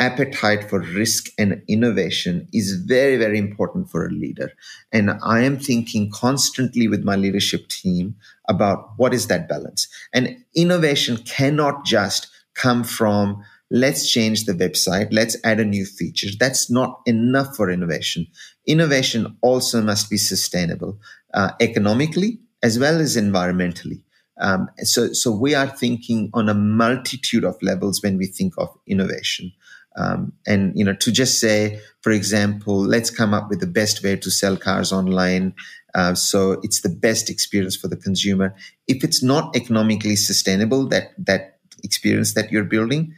appetite 0.00 0.68
for 0.68 0.80
risk 0.80 1.28
and 1.38 1.62
innovation 1.68 2.48
is 2.52 2.82
very, 2.86 3.16
very 3.18 3.38
important 3.38 3.90
for 3.90 4.06
a 4.06 4.10
leader. 4.10 4.50
And 4.90 5.12
I 5.22 5.42
am 5.42 5.58
thinking 5.58 6.10
constantly 6.10 6.88
with 6.88 7.04
my 7.04 7.16
leadership 7.16 7.68
team 7.68 8.16
about 8.48 8.92
what 8.96 9.12
is 9.12 9.26
that 9.26 9.48
balance. 9.48 9.86
And 10.12 10.38
innovation 10.56 11.18
cannot 11.18 11.84
just 11.84 12.28
come 12.54 12.82
from 12.82 13.44
let's 13.70 14.10
change 14.10 14.46
the 14.46 14.52
website, 14.52 15.08
let's 15.12 15.36
add 15.44 15.60
a 15.60 15.64
new 15.64 15.84
feature. 15.84 16.28
That's 16.40 16.70
not 16.70 17.00
enough 17.06 17.54
for 17.54 17.70
innovation. 17.70 18.26
Innovation 18.66 19.36
also 19.42 19.80
must 19.80 20.10
be 20.10 20.16
sustainable 20.16 20.98
uh, 21.34 21.52
economically 21.60 22.40
as 22.62 22.78
well 22.78 23.00
as 23.00 23.16
environmentally. 23.16 24.02
Um, 24.40 24.70
so, 24.78 25.12
so 25.12 25.30
we 25.30 25.54
are 25.54 25.68
thinking 25.68 26.30
on 26.32 26.48
a 26.48 26.54
multitude 26.54 27.44
of 27.44 27.62
levels 27.62 28.02
when 28.02 28.16
we 28.16 28.26
think 28.26 28.54
of 28.56 28.70
innovation. 28.86 29.52
Um, 29.96 30.32
and 30.46 30.72
you 30.76 30.84
know, 30.84 30.94
to 30.94 31.12
just 31.12 31.40
say, 31.40 31.80
for 32.00 32.12
example, 32.12 32.78
let's 32.78 33.10
come 33.10 33.34
up 33.34 33.48
with 33.50 33.60
the 33.60 33.66
best 33.66 34.02
way 34.02 34.16
to 34.16 34.30
sell 34.30 34.56
cars 34.56 34.92
online, 34.92 35.54
uh, 35.94 36.14
so 36.14 36.60
it's 36.62 36.82
the 36.82 36.88
best 36.88 37.28
experience 37.28 37.76
for 37.76 37.88
the 37.88 37.96
consumer. 37.96 38.54
If 38.86 39.02
it's 39.02 39.22
not 39.22 39.54
economically 39.56 40.16
sustainable, 40.16 40.86
that 40.88 41.12
that 41.18 41.58
experience 41.82 42.34
that 42.34 42.52
you're 42.52 42.64
building, 42.64 43.14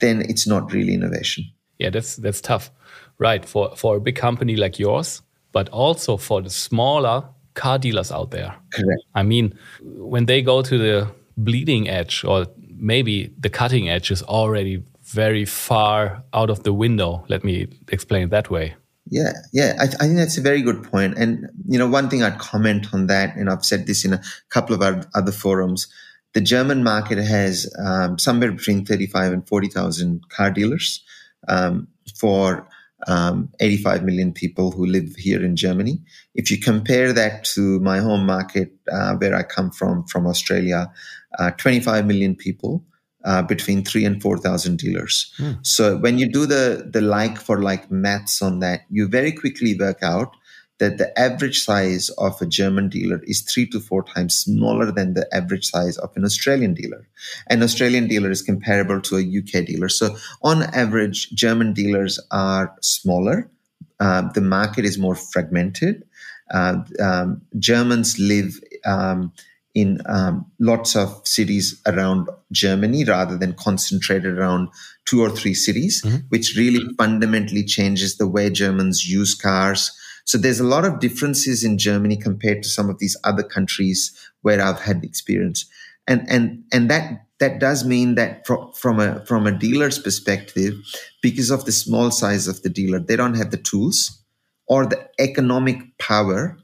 then 0.00 0.22
it's 0.22 0.46
not 0.46 0.72
really 0.72 0.94
innovation. 0.94 1.44
Yeah, 1.78 1.90
that's 1.90 2.16
that's 2.16 2.40
tough, 2.40 2.70
right? 3.18 3.44
For 3.44 3.76
for 3.76 3.96
a 3.96 4.00
big 4.00 4.16
company 4.16 4.56
like 4.56 4.78
yours, 4.78 5.22
but 5.52 5.68
also 5.68 6.16
for 6.16 6.40
the 6.40 6.50
smaller 6.50 7.24
car 7.54 7.78
dealers 7.78 8.12
out 8.12 8.30
there. 8.30 8.54
Correct. 8.72 9.02
I 9.14 9.22
mean, 9.22 9.54
when 9.82 10.26
they 10.26 10.42
go 10.42 10.62
to 10.62 10.78
the 10.78 11.08
bleeding 11.36 11.88
edge 11.88 12.24
or 12.24 12.46
maybe 12.78 13.32
the 13.38 13.50
cutting 13.50 13.88
edge 13.88 14.10
is 14.10 14.22
already 14.22 14.82
very 15.06 15.44
far 15.44 16.24
out 16.32 16.50
of 16.50 16.62
the 16.62 16.72
window. 16.72 17.24
Let 17.28 17.44
me 17.44 17.68
explain 17.88 18.24
it 18.24 18.30
that 18.30 18.50
way. 18.50 18.74
Yeah, 19.08 19.32
yeah, 19.52 19.76
I, 19.78 19.84
I, 19.84 20.06
think 20.06 20.16
that's 20.16 20.36
a 20.36 20.40
very 20.40 20.62
good 20.62 20.82
point. 20.82 21.16
And 21.16 21.48
you 21.68 21.78
know, 21.78 21.86
one 21.86 22.10
thing 22.10 22.24
I'd 22.24 22.38
comment 22.38 22.92
on 22.92 23.06
that, 23.06 23.36
and 23.36 23.48
I've 23.48 23.64
said 23.64 23.86
this 23.86 24.04
in 24.04 24.12
a 24.12 24.22
couple 24.48 24.74
of 24.74 24.82
our 24.82 25.04
other 25.14 25.30
forums. 25.30 25.86
The 26.34 26.40
German 26.40 26.82
market 26.82 27.18
has 27.18 27.72
um, 27.78 28.18
somewhere 28.18 28.50
between 28.50 28.84
thirty-five 28.84 29.32
and 29.32 29.46
forty 29.46 29.68
thousand 29.68 30.28
car 30.28 30.50
dealers 30.50 31.04
um, 31.46 31.86
for 32.18 32.68
um, 33.06 33.50
85 33.60 34.04
million 34.04 34.32
people 34.32 34.72
who 34.72 34.86
live 34.86 35.14
here 35.16 35.44
in 35.44 35.54
Germany. 35.54 36.00
If 36.34 36.50
you 36.50 36.58
compare 36.58 37.12
that 37.12 37.44
to 37.54 37.78
my 37.80 37.98
home 37.98 38.26
market, 38.26 38.72
uh, 38.90 39.14
where 39.14 39.34
I 39.34 39.42
come 39.42 39.70
from, 39.70 40.06
from 40.06 40.26
Australia, 40.26 40.90
uh, 41.38 41.50
25 41.52 42.06
million 42.06 42.34
people 42.34 42.84
uh, 43.26 43.42
between 43.42 43.84
three 43.84 44.04
and 44.04 44.22
four 44.22 44.38
thousand 44.38 44.78
dealers. 44.78 45.32
Mm. 45.38 45.58
So 45.66 45.98
when 45.98 46.18
you 46.18 46.30
do 46.30 46.46
the 46.46 46.88
the 46.90 47.00
like 47.00 47.38
for 47.38 47.60
like 47.60 47.90
maths 47.90 48.40
on 48.40 48.60
that, 48.60 48.82
you 48.88 49.08
very 49.08 49.32
quickly 49.32 49.76
work 49.78 50.02
out 50.02 50.34
that 50.78 50.98
the 50.98 51.18
average 51.18 51.64
size 51.64 52.10
of 52.18 52.40
a 52.40 52.46
German 52.46 52.88
dealer 52.88 53.20
is 53.24 53.40
three 53.42 53.66
to 53.70 53.80
four 53.80 54.02
times 54.04 54.36
smaller 54.36 54.92
than 54.92 55.14
the 55.14 55.26
average 55.34 55.66
size 55.66 55.96
of 55.98 56.10
an 56.16 56.24
Australian 56.24 56.74
dealer. 56.74 57.08
An 57.48 57.62
Australian 57.62 58.08
dealer 58.08 58.30
is 58.30 58.42
comparable 58.42 59.00
to 59.00 59.16
a 59.16 59.20
UK 59.20 59.64
dealer. 59.64 59.88
So 59.88 60.16
on 60.42 60.62
average, 60.74 61.30
German 61.30 61.72
dealers 61.72 62.20
are 62.30 62.74
smaller. 62.82 63.50
Uh, 63.98 64.30
the 64.34 64.42
market 64.42 64.84
is 64.84 64.98
more 64.98 65.14
fragmented. 65.14 66.04
Uh, 66.50 66.82
um, 67.00 67.40
Germans 67.58 68.18
live 68.18 68.60
um, 68.84 69.32
in 69.76 70.00
um, 70.06 70.50
lots 70.58 70.96
of 70.96 71.20
cities 71.28 71.82
around 71.86 72.30
Germany 72.50 73.04
rather 73.04 73.36
than 73.36 73.52
concentrated 73.52 74.38
around 74.38 74.68
two 75.04 75.20
or 75.20 75.28
three 75.28 75.52
cities, 75.52 76.02
mm-hmm. 76.02 76.16
which 76.30 76.56
really 76.56 76.80
fundamentally 76.96 77.62
changes 77.62 78.16
the 78.16 78.26
way 78.26 78.48
Germans 78.48 79.06
use 79.06 79.34
cars. 79.34 79.92
So 80.24 80.38
there's 80.38 80.60
a 80.60 80.64
lot 80.64 80.86
of 80.86 80.98
differences 80.98 81.62
in 81.62 81.76
Germany 81.76 82.16
compared 82.16 82.62
to 82.62 82.70
some 82.70 82.88
of 82.88 82.98
these 83.00 83.18
other 83.22 83.42
countries 83.42 84.10
where 84.40 84.62
I've 84.62 84.80
had 84.80 85.04
experience. 85.04 85.66
And, 86.08 86.24
and, 86.26 86.64
and 86.72 86.88
that, 86.88 87.26
that 87.38 87.60
does 87.60 87.84
mean 87.84 88.14
that 88.14 88.46
from, 88.46 88.72
from 88.72 88.98
a, 88.98 89.22
from 89.26 89.46
a 89.46 89.52
dealer's 89.52 89.98
perspective, 89.98 90.72
because 91.20 91.50
of 91.50 91.66
the 91.66 91.72
small 91.72 92.10
size 92.10 92.48
of 92.48 92.62
the 92.62 92.70
dealer, 92.70 92.98
they 92.98 93.16
don't 93.16 93.36
have 93.36 93.50
the 93.50 93.58
tools 93.58 94.22
or 94.68 94.86
the 94.86 95.06
economic 95.18 95.98
power 95.98 96.56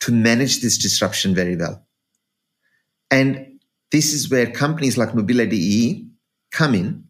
to 0.00 0.12
manage 0.12 0.60
this 0.60 0.78
disruption 0.78 1.34
very 1.34 1.56
well. 1.56 1.83
And 3.14 3.60
this 3.92 4.12
is 4.12 4.28
where 4.28 4.50
companies 4.50 4.98
like 4.98 5.14
mobile.de 5.14 6.04
come 6.50 6.74
in 6.74 7.04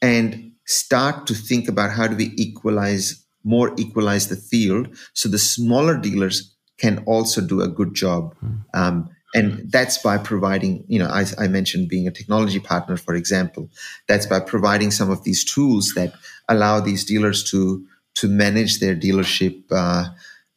and 0.00 0.52
start 0.64 1.26
to 1.26 1.34
think 1.34 1.68
about 1.68 1.90
how 1.90 2.06
do 2.06 2.16
we 2.16 2.32
equalize 2.36 3.22
more 3.44 3.74
equalize 3.76 4.28
the 4.28 4.36
field 4.36 4.88
so 5.12 5.28
the 5.28 5.38
smaller 5.38 5.98
dealers 5.98 6.54
can 6.78 7.04
also 7.04 7.42
do 7.42 7.60
a 7.60 7.68
good 7.68 7.92
job 7.94 8.34
mm. 8.42 8.58
um, 8.72 9.06
and 9.34 9.70
that's 9.70 9.98
by 9.98 10.16
providing 10.16 10.82
you 10.88 10.98
know 10.98 11.08
I, 11.08 11.26
I, 11.38 11.46
mentioned 11.48 11.90
being 11.90 12.08
a 12.08 12.10
technology 12.10 12.58
partner 12.58 12.96
for 12.96 13.14
example 13.14 13.68
that's 14.08 14.24
by 14.24 14.40
providing 14.40 14.90
some 14.90 15.10
of 15.10 15.24
these 15.24 15.44
tools 15.44 15.92
that 15.94 16.14
allow 16.48 16.80
these 16.80 17.04
dealers 17.04 17.44
to 17.50 17.86
to 18.14 18.28
manage 18.28 18.80
their 18.80 18.96
dealership 18.96 19.62
uh, 19.70 20.06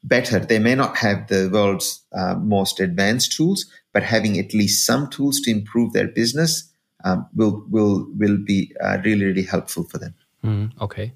better 0.03 0.39
they 0.39 0.60
may 0.60 0.75
not 0.75 0.97
have 0.97 1.27
the 1.27 1.49
world's 1.51 2.03
uh, 2.13 2.36
most 2.36 2.79
advanced 2.79 3.33
tools 3.36 3.65
but 3.93 4.03
having 4.03 4.38
at 4.38 4.53
least 4.53 4.86
some 4.86 5.10
tools 5.10 5.39
to 5.41 5.51
improve 5.51 5.91
their 5.93 6.07
business 6.07 6.71
um, 7.03 7.27
will 7.36 7.63
will 7.69 8.07
will 8.15 8.38
be 8.38 8.75
uh, 8.81 8.97
really 9.03 9.25
really 9.25 9.43
helpful 9.43 9.83
for 9.83 9.97
them. 9.97 10.15
Mm, 10.43 10.71
okay. 10.81 11.13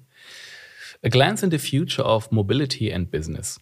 A 1.02 1.08
glance 1.08 1.42
in 1.42 1.50
the 1.50 1.58
future 1.58 2.02
of 2.02 2.30
mobility 2.30 2.90
and 2.90 3.10
business. 3.10 3.58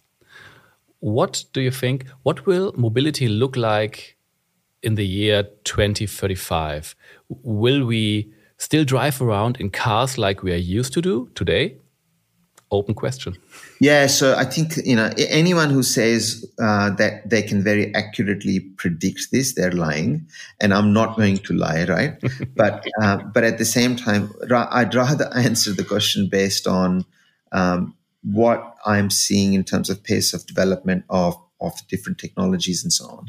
What 0.99 1.45
do 1.53 1.61
you 1.61 1.71
think? 1.71 2.05
What 2.23 2.45
will 2.45 2.73
mobility 2.77 3.27
look 3.27 3.55
like 3.55 4.17
in 4.83 4.95
the 4.95 5.05
year 5.05 5.43
2035? 5.63 6.95
Will 7.29 7.85
we 7.85 8.31
still 8.57 8.85
drive 8.85 9.21
around 9.21 9.57
in 9.59 9.71
cars 9.71 10.19
like 10.19 10.43
we 10.43 10.53
are 10.53 10.77
used 10.77 10.93
to 10.93 11.01
do 11.01 11.29
today? 11.33 11.77
Open 12.71 12.95
question. 12.95 13.35
Yeah, 13.79 14.07
so 14.07 14.35
I 14.35 14.45
think 14.45 14.77
you 14.85 14.95
know 14.95 15.11
anyone 15.17 15.69
who 15.69 15.83
says 15.83 16.45
uh, 16.59 16.91
that 16.91 17.29
they 17.29 17.41
can 17.41 17.63
very 17.63 17.93
accurately 17.93 18.59
predict 18.59 19.31
this, 19.31 19.53
they're 19.53 19.71
lying, 19.71 20.27
and 20.59 20.73
I'm 20.73 20.93
not 20.93 21.17
going 21.17 21.37
to 21.39 21.53
lie, 21.53 21.85
right? 21.85 22.21
but 22.55 22.85
uh, 23.01 23.17
but 23.33 23.43
at 23.43 23.57
the 23.57 23.65
same 23.65 23.95
time, 23.95 24.33
ra- 24.49 24.69
I'd 24.71 24.95
rather 24.95 25.29
answer 25.35 25.73
the 25.73 25.83
question 25.83 26.29
based 26.29 26.67
on 26.67 27.05
um, 27.51 27.95
what 28.23 28.75
I'm 28.85 29.09
seeing 29.09 29.53
in 29.53 29.63
terms 29.63 29.89
of 29.89 30.03
pace 30.03 30.33
of 30.33 30.45
development 30.45 31.05
of 31.09 31.35
of 31.61 31.73
different 31.87 32.17
technologies 32.17 32.83
and 32.83 32.91
so 32.91 33.05
on. 33.05 33.25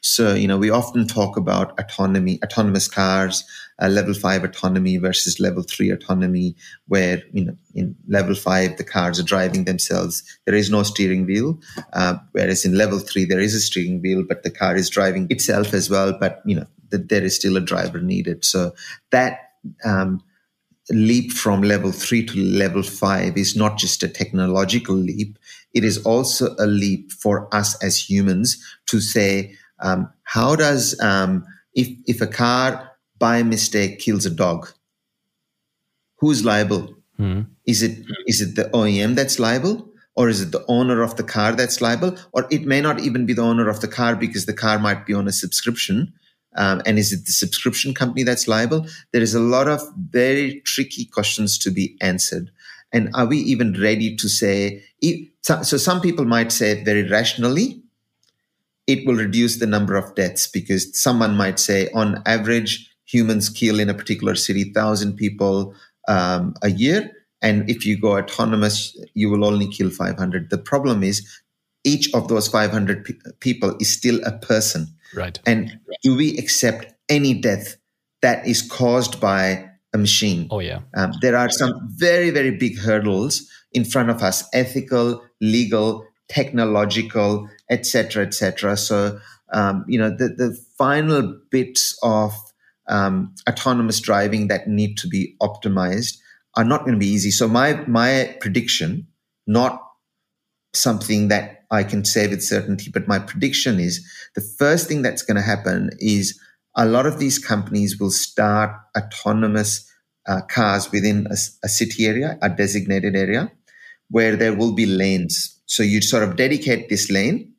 So, 0.00 0.34
you 0.34 0.48
know, 0.48 0.58
we 0.58 0.70
often 0.70 1.06
talk 1.06 1.36
about 1.36 1.78
autonomy, 1.78 2.40
autonomous 2.44 2.88
cars, 2.88 3.44
uh, 3.80 3.88
level 3.88 4.14
five 4.14 4.42
autonomy 4.42 4.96
versus 4.96 5.38
level 5.38 5.62
three 5.62 5.90
autonomy, 5.90 6.56
where, 6.88 7.22
you 7.32 7.44
know, 7.44 7.56
in 7.74 7.94
level 8.08 8.34
five, 8.34 8.76
the 8.76 8.84
cars 8.84 9.20
are 9.20 9.24
driving 9.24 9.64
themselves. 9.64 10.22
There 10.46 10.54
is 10.54 10.70
no 10.70 10.82
steering 10.82 11.26
wheel. 11.26 11.58
Uh, 11.92 12.16
whereas 12.32 12.64
in 12.64 12.76
level 12.76 12.98
three, 12.98 13.24
there 13.24 13.40
is 13.40 13.54
a 13.54 13.60
steering 13.60 14.00
wheel, 14.02 14.24
but 14.26 14.42
the 14.42 14.50
car 14.50 14.76
is 14.76 14.90
driving 14.90 15.26
itself 15.30 15.74
as 15.74 15.90
well. 15.90 16.16
But, 16.18 16.42
you 16.44 16.56
know, 16.56 16.66
the, 16.90 16.98
there 16.98 17.24
is 17.24 17.36
still 17.36 17.56
a 17.56 17.60
driver 17.60 18.00
needed. 18.00 18.44
So 18.44 18.74
that, 19.10 19.52
um, 19.84 20.22
leap 20.88 21.32
from 21.32 21.62
level 21.62 21.90
three 21.90 22.24
to 22.24 22.38
level 22.38 22.80
five 22.80 23.36
is 23.36 23.56
not 23.56 23.76
just 23.76 24.04
a 24.04 24.08
technological 24.08 24.94
leap 24.94 25.36
it 25.74 25.84
is 25.84 25.98
also 26.04 26.54
a 26.58 26.66
leap 26.66 27.12
for 27.12 27.54
us 27.54 27.82
as 27.82 27.98
humans 27.98 28.62
to 28.86 29.00
say, 29.00 29.54
um, 29.80 30.10
how 30.22 30.56
does, 30.56 30.98
um, 31.00 31.44
if, 31.74 31.88
if 32.06 32.20
a 32.20 32.26
car 32.26 32.92
by 33.18 33.42
mistake 33.42 33.98
kills 33.98 34.26
a 34.26 34.30
dog, 34.30 34.68
who's 36.18 36.44
liable? 36.44 36.96
Mm-hmm. 37.18 37.42
Is 37.66 37.82
it 37.82 38.04
is 38.26 38.40
it 38.40 38.56
the 38.56 38.64
OEM 38.70 39.14
that's 39.14 39.38
liable? 39.38 39.90
Or 40.14 40.28
is 40.30 40.40
it 40.40 40.50
the 40.50 40.64
owner 40.66 41.02
of 41.02 41.16
the 41.16 41.22
car 41.22 41.52
that's 41.52 41.82
liable? 41.82 42.16
Or 42.32 42.46
it 42.50 42.64
may 42.64 42.80
not 42.80 43.00
even 43.00 43.26
be 43.26 43.34
the 43.34 43.42
owner 43.42 43.68
of 43.68 43.80
the 43.80 43.88
car 43.88 44.16
because 44.16 44.46
the 44.46 44.54
car 44.54 44.78
might 44.78 45.04
be 45.04 45.12
on 45.12 45.28
a 45.28 45.32
subscription. 45.32 46.12
Um, 46.56 46.80
and 46.86 46.98
is 46.98 47.12
it 47.12 47.26
the 47.26 47.32
subscription 47.32 47.92
company 47.92 48.22
that's 48.22 48.48
liable? 48.48 48.86
There 49.12 49.20
is 49.20 49.34
a 49.34 49.40
lot 49.40 49.68
of 49.68 49.82
very 50.10 50.62
tricky 50.62 51.04
questions 51.04 51.58
to 51.58 51.70
be 51.70 51.98
answered. 52.00 52.50
And 52.92 53.10
are 53.14 53.26
we 53.26 53.38
even 53.38 53.80
ready 53.80 54.16
to 54.16 54.28
say, 54.28 54.82
so 55.42 55.62
some 55.62 56.00
people 56.00 56.24
might 56.24 56.52
say 56.52 56.82
very 56.84 57.08
rationally, 57.08 57.82
it 58.86 59.06
will 59.06 59.16
reduce 59.16 59.56
the 59.56 59.66
number 59.66 59.96
of 59.96 60.14
deaths 60.14 60.46
because 60.46 60.98
someone 60.98 61.36
might 61.36 61.58
say, 61.58 61.88
on 61.92 62.22
average, 62.24 62.88
humans 63.04 63.48
kill 63.48 63.80
in 63.80 63.90
a 63.90 63.94
particular 63.94 64.34
city 64.34 64.64
1,000 64.64 65.16
people 65.16 65.74
um, 66.08 66.54
a 66.62 66.70
year. 66.70 67.10
And 67.42 67.68
if 67.68 67.84
you 67.84 67.98
go 67.98 68.16
autonomous, 68.16 68.96
you 69.14 69.28
will 69.28 69.44
only 69.44 69.68
kill 69.68 69.90
500. 69.90 70.50
The 70.50 70.58
problem 70.58 71.02
is 71.02 71.26
each 71.84 72.12
of 72.14 72.28
those 72.28 72.48
500 72.48 73.04
pe- 73.04 73.14
people 73.40 73.76
is 73.80 73.92
still 73.92 74.20
a 74.24 74.32
person. 74.32 74.88
Right. 75.14 75.38
And 75.46 75.78
do 76.02 76.16
we 76.16 76.36
accept 76.38 76.92
any 77.08 77.34
death 77.34 77.76
that 78.22 78.46
is 78.46 78.62
caused 78.62 79.20
by 79.20 79.70
a 79.96 79.98
machine. 79.98 80.46
Oh, 80.50 80.60
yeah. 80.60 80.80
Um, 80.94 81.12
there 81.20 81.36
are 81.36 81.50
some 81.50 81.72
very, 81.96 82.30
very 82.30 82.52
big 82.52 82.78
hurdles 82.78 83.50
in 83.72 83.84
front 83.84 84.10
of 84.10 84.22
us 84.22 84.44
ethical, 84.52 85.22
legal, 85.40 86.06
technological, 86.28 87.48
etc., 87.70 88.26
etc. 88.26 88.76
So, 88.76 89.18
um, 89.52 89.84
you 89.88 89.98
know, 89.98 90.10
the, 90.10 90.28
the 90.28 90.56
final 90.78 91.38
bits 91.50 91.98
of 92.02 92.32
um, 92.88 93.34
autonomous 93.48 94.00
driving 94.00 94.48
that 94.48 94.68
need 94.68 94.96
to 94.98 95.08
be 95.08 95.34
optimized 95.42 96.18
are 96.56 96.64
not 96.64 96.80
going 96.80 96.94
to 96.94 96.98
be 96.98 97.08
easy. 97.08 97.30
So, 97.30 97.48
my, 97.48 97.84
my 97.86 98.36
prediction, 98.40 99.08
not 99.46 99.82
something 100.74 101.28
that 101.28 101.64
I 101.70 101.82
can 101.82 102.04
say 102.04 102.28
with 102.28 102.44
certainty, 102.44 102.90
but 102.92 103.08
my 103.08 103.18
prediction 103.18 103.80
is 103.80 104.06
the 104.34 104.40
first 104.40 104.86
thing 104.86 105.02
that's 105.02 105.22
going 105.22 105.36
to 105.36 105.42
happen 105.42 105.90
is 105.98 106.38
a 106.76 106.84
lot 106.84 107.06
of 107.06 107.18
these 107.18 107.38
companies 107.38 107.98
will 107.98 108.10
start 108.10 108.70
autonomous 108.96 109.90
uh, 110.28 110.42
cars 110.42 110.92
within 110.92 111.26
a, 111.30 111.36
a, 111.64 111.68
city 111.68 112.06
area, 112.06 112.38
a 112.42 112.50
designated 112.50 113.16
area, 113.16 113.50
where 114.10 114.36
there 114.36 114.54
will 114.54 114.72
be 114.72 114.84
lanes. 114.84 115.60
So 115.66 115.82
you 115.82 116.02
sort 116.02 116.22
of 116.22 116.36
dedicate 116.36 116.88
this 116.88 117.10
lane, 117.10 117.54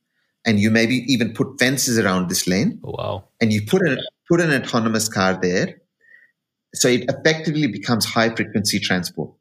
and 0.46 0.60
you 0.60 0.70
maybe 0.70 1.04
even 1.08 1.34
put 1.34 1.60
fences 1.60 1.98
around 1.98 2.30
this 2.30 2.48
lane. 2.48 2.80
Oh, 2.84 2.92
wow! 2.98 3.28
And 3.42 3.52
you 3.52 3.66
put 3.66 3.82
an 3.82 4.00
put 4.30 4.40
an 4.40 4.54
autonomous 4.54 5.10
car 5.10 5.40
there, 5.42 5.82
so 6.76 6.88
it 6.88 7.06
effectively 7.10 7.68
becomes 7.68 8.06
high 8.06 8.34
frequency 8.34 8.80
transport. 8.80 9.32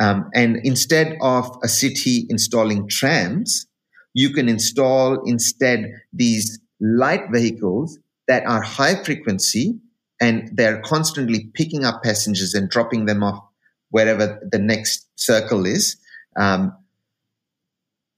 Um, 0.00 0.30
and 0.34 0.58
instead 0.64 1.16
of 1.20 1.50
a 1.64 1.68
city 1.68 2.26
installing 2.30 2.88
trams, 2.88 3.66
you 4.14 4.30
can 4.30 4.48
install 4.48 5.20
instead 5.24 5.90
these 6.12 6.60
light 6.80 7.24
vehicles 7.32 7.98
that 8.28 8.46
are 8.46 8.62
high 8.62 9.02
frequency 9.02 9.80
and 10.20 10.50
they're 10.54 10.80
constantly 10.82 11.50
picking 11.54 11.84
up 11.84 12.02
passengers 12.02 12.54
and 12.54 12.70
dropping 12.70 13.06
them 13.06 13.22
off 13.22 13.42
wherever 13.90 14.38
the 14.50 14.58
next 14.58 15.08
circle 15.16 15.66
is. 15.66 15.96
Um, 16.36 16.76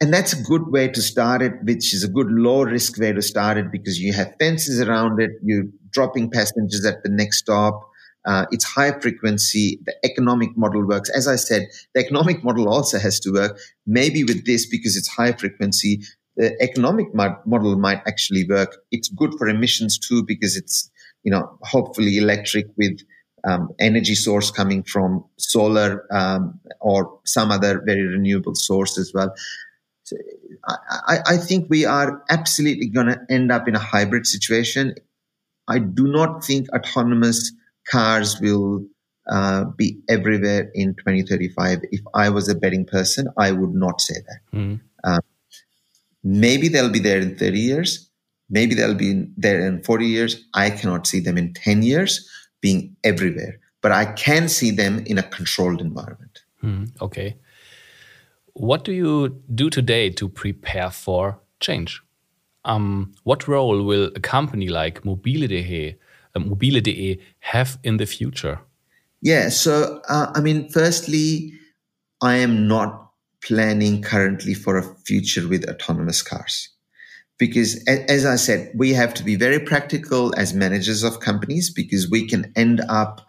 and 0.01 0.13
that's 0.13 0.33
a 0.33 0.43
good 0.43 0.69
way 0.69 0.89
to 0.89 1.03
start 1.03 1.43
it, 1.43 1.53
which 1.63 1.95
is 1.95 2.03
a 2.03 2.09
good 2.09 2.31
low 2.31 2.63
risk 2.63 2.99
way 2.99 3.13
to 3.13 3.23
start 3.23 3.59
it 3.59 3.71
because 3.71 4.01
you 4.01 4.13
have 4.15 4.35
fences 4.39 4.81
around 4.81 5.21
it, 5.21 5.31
you're 5.43 5.67
dropping 5.91 6.31
passengers 6.31 6.85
at 6.87 7.03
the 7.03 7.11
next 7.11 7.39
stop. 7.39 7.87
Uh, 8.27 8.47
it's 8.51 8.65
high 8.65 8.99
frequency. 9.01 9.79
The 9.85 9.95
economic 10.05 10.57
model 10.57 10.87
works. 10.87 11.11
As 11.11 11.29
I 11.29 11.37
said, 11.37 11.69
the 11.95 12.01
economic 12.01 12.43
model 12.43 12.69
also 12.69 12.99
has 12.99 13.21
to 13.21 13.33
work. 13.33 13.59
Maybe 13.87 14.25
with 14.25 14.47
this, 14.47 14.67
because 14.67 14.97
it's 14.97 15.09
high 15.09 15.33
frequency, 15.33 16.03
the 16.37 16.57
economic 16.63 17.15
model 17.15 17.77
might 17.77 18.03
actually 18.07 18.47
work. 18.49 18.77
It's 18.91 19.09
good 19.09 19.35
for 19.39 19.49
emissions 19.49 19.99
too, 19.99 20.25
because 20.25 20.57
it's, 20.57 20.91
you 21.23 21.31
know, 21.31 21.59
hopefully 21.63 22.17
electric 22.17 22.67
with 22.77 23.01
um, 23.45 23.71
energy 23.79 24.15
source 24.15 24.51
coming 24.51 24.83
from 24.83 25.25
solar 25.39 26.07
um, 26.13 26.61
or 26.81 27.21
some 27.25 27.51
other 27.51 27.83
very 27.85 28.07
renewable 28.07 28.55
source 28.55 28.99
as 28.99 29.13
well. 29.15 29.35
So 30.05 30.17
I, 30.67 31.19
I 31.27 31.37
think 31.37 31.69
we 31.71 31.85
are 31.85 32.23
absolutely 32.29 32.89
going 32.89 33.07
to 33.07 33.21
end 33.29 33.51
up 33.51 33.69
in 33.69 33.75
a 33.75 33.81
hybrid 33.81 34.27
situation. 34.27 34.95
I 35.69 35.79
do 35.79 36.07
not 36.09 36.45
think 36.45 36.69
autonomous 36.75 37.53
cars 37.91 38.41
will 38.41 38.85
uh, 39.31 39.65
be 39.77 39.99
everywhere 40.09 40.71
in 40.75 40.95
2035. 40.95 41.81
If 41.91 42.01
I 42.15 42.29
was 42.31 42.49
a 42.49 42.55
betting 42.55 42.85
person, 42.85 43.29
I 43.39 43.53
would 43.53 43.75
not 43.75 44.01
say 44.01 44.15
that. 44.15 44.59
Mm. 44.59 44.81
Um, 45.05 45.21
Maybe 46.23 46.69
they'll 46.69 46.91
be 46.91 46.99
there 46.99 47.19
in 47.19 47.37
30 47.37 47.59
years. 47.59 48.11
Maybe 48.49 48.75
they'll 48.75 48.95
be 48.95 49.27
there 49.37 49.67
in 49.67 49.83
40 49.83 50.07
years. 50.07 50.45
I 50.55 50.71
cannot 50.71 51.07
see 51.07 51.21
them 51.21 51.39
in 51.39 51.55
10 51.55 51.83
years 51.83 52.29
being 52.61 52.97
everywhere, 53.05 53.59
but 53.81 53.93
I 53.93 54.07
can 54.07 54.49
see 54.49 54.71
them 54.71 55.03
in 55.07 55.19
a 55.19 55.23
controlled 55.23 55.81
environment. 55.81 56.43
Hmm, 56.61 56.85
okay. 57.01 57.37
What 58.55 58.85
do 58.85 58.93
you 58.93 59.43
do 59.55 59.71
today 59.71 60.11
to 60.11 60.29
prepare 60.29 60.91
for 60.91 61.41
change? 61.61 62.03
Um, 62.65 63.13
what 63.25 63.49
role 63.49 63.83
will 63.83 64.11
a 64.15 64.21
company 64.21 64.69
like 64.69 65.05
Mobile.de, 65.05 65.97
uh, 66.35 66.41
Mobile.de 66.41 67.19
have 67.39 67.79
in 67.83 67.97
the 67.97 68.07
future? 68.07 68.61
Yeah, 69.23 69.49
so 69.49 70.03
uh, 70.09 70.33
I 70.35 70.41
mean, 70.41 70.69
firstly, 70.69 71.53
I 72.23 72.37
am 72.37 72.69
not 72.69 73.10
planning 73.45 74.03
currently 74.03 74.55
for 74.55 74.77
a 74.77 74.83
future 74.83 75.47
with 75.49 75.69
autonomous 75.69 76.23
cars. 76.23 76.69
Because 77.39 77.83
as 77.87 78.27
I 78.27 78.37
said, 78.37 78.71
we 78.75 78.93
have 78.93 79.15
to 79.15 79.25
be 79.25 79.35
very 79.35 79.59
practical 79.59 80.35
as 80.37 80.53
managers 80.53 81.03
of 81.03 81.21
companies 81.21 81.71
because 81.71 82.11
we 82.11 82.29
can 82.29 82.53
end 82.55 82.83
up 82.89 83.23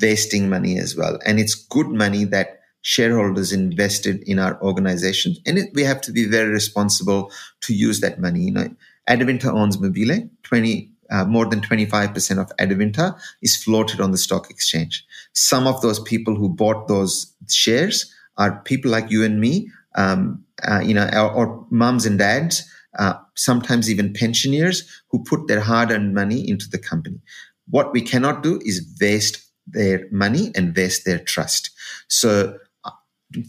wasting 0.00 0.48
money 0.48 0.78
as 0.78 0.96
well. 0.96 1.18
And 1.26 1.38
it's 1.38 1.54
good 1.54 1.88
money 1.88 2.24
that 2.24 2.60
shareholders 2.80 3.52
invested 3.52 4.22
in 4.26 4.38
our 4.38 4.60
organization. 4.62 5.36
And 5.46 5.58
it, 5.58 5.70
we 5.74 5.82
have 5.84 6.00
to 6.02 6.12
be 6.12 6.24
very 6.24 6.48
responsible 6.48 7.30
to 7.62 7.74
use 7.74 8.00
that 8.00 8.20
money. 8.20 8.40
You 8.40 8.52
know, 8.52 8.68
Adevinta 9.08 9.52
owns 9.52 9.78
Mobile, 9.78 10.28
20, 10.44 10.90
uh, 11.10 11.24
more 11.26 11.46
than 11.46 11.60
25% 11.60 12.40
of 12.40 12.50
Adevinta 12.56 13.18
is 13.42 13.56
floated 13.62 14.00
on 14.00 14.12
the 14.12 14.18
stock 14.18 14.50
exchange. 14.50 15.06
Some 15.34 15.66
of 15.66 15.80
those 15.82 16.00
people 16.00 16.34
who 16.34 16.48
bought 16.48 16.88
those 16.88 17.32
shares 17.50 18.12
are 18.36 18.60
people 18.62 18.90
like 18.90 19.10
you 19.10 19.24
and 19.24 19.40
me, 19.40 19.70
um, 19.94 20.44
uh, 20.68 20.80
you 20.80 20.94
know, 20.94 21.08
or, 21.14 21.30
or, 21.30 21.66
moms 21.70 22.06
and 22.06 22.18
dads, 22.18 22.62
uh, 22.98 23.14
sometimes 23.34 23.90
even 23.90 24.12
pensioners 24.12 24.88
who 25.10 25.22
put 25.24 25.48
their 25.48 25.60
hard-earned 25.60 26.14
money 26.14 26.48
into 26.48 26.68
the 26.68 26.78
company. 26.78 27.20
What 27.68 27.92
we 27.92 28.00
cannot 28.00 28.42
do 28.42 28.60
is 28.64 28.86
waste 29.00 29.42
their 29.66 30.06
money 30.10 30.50
and 30.54 30.76
waste 30.76 31.04
their 31.04 31.18
trust. 31.18 31.70
So 32.08 32.58
uh, 32.84 32.90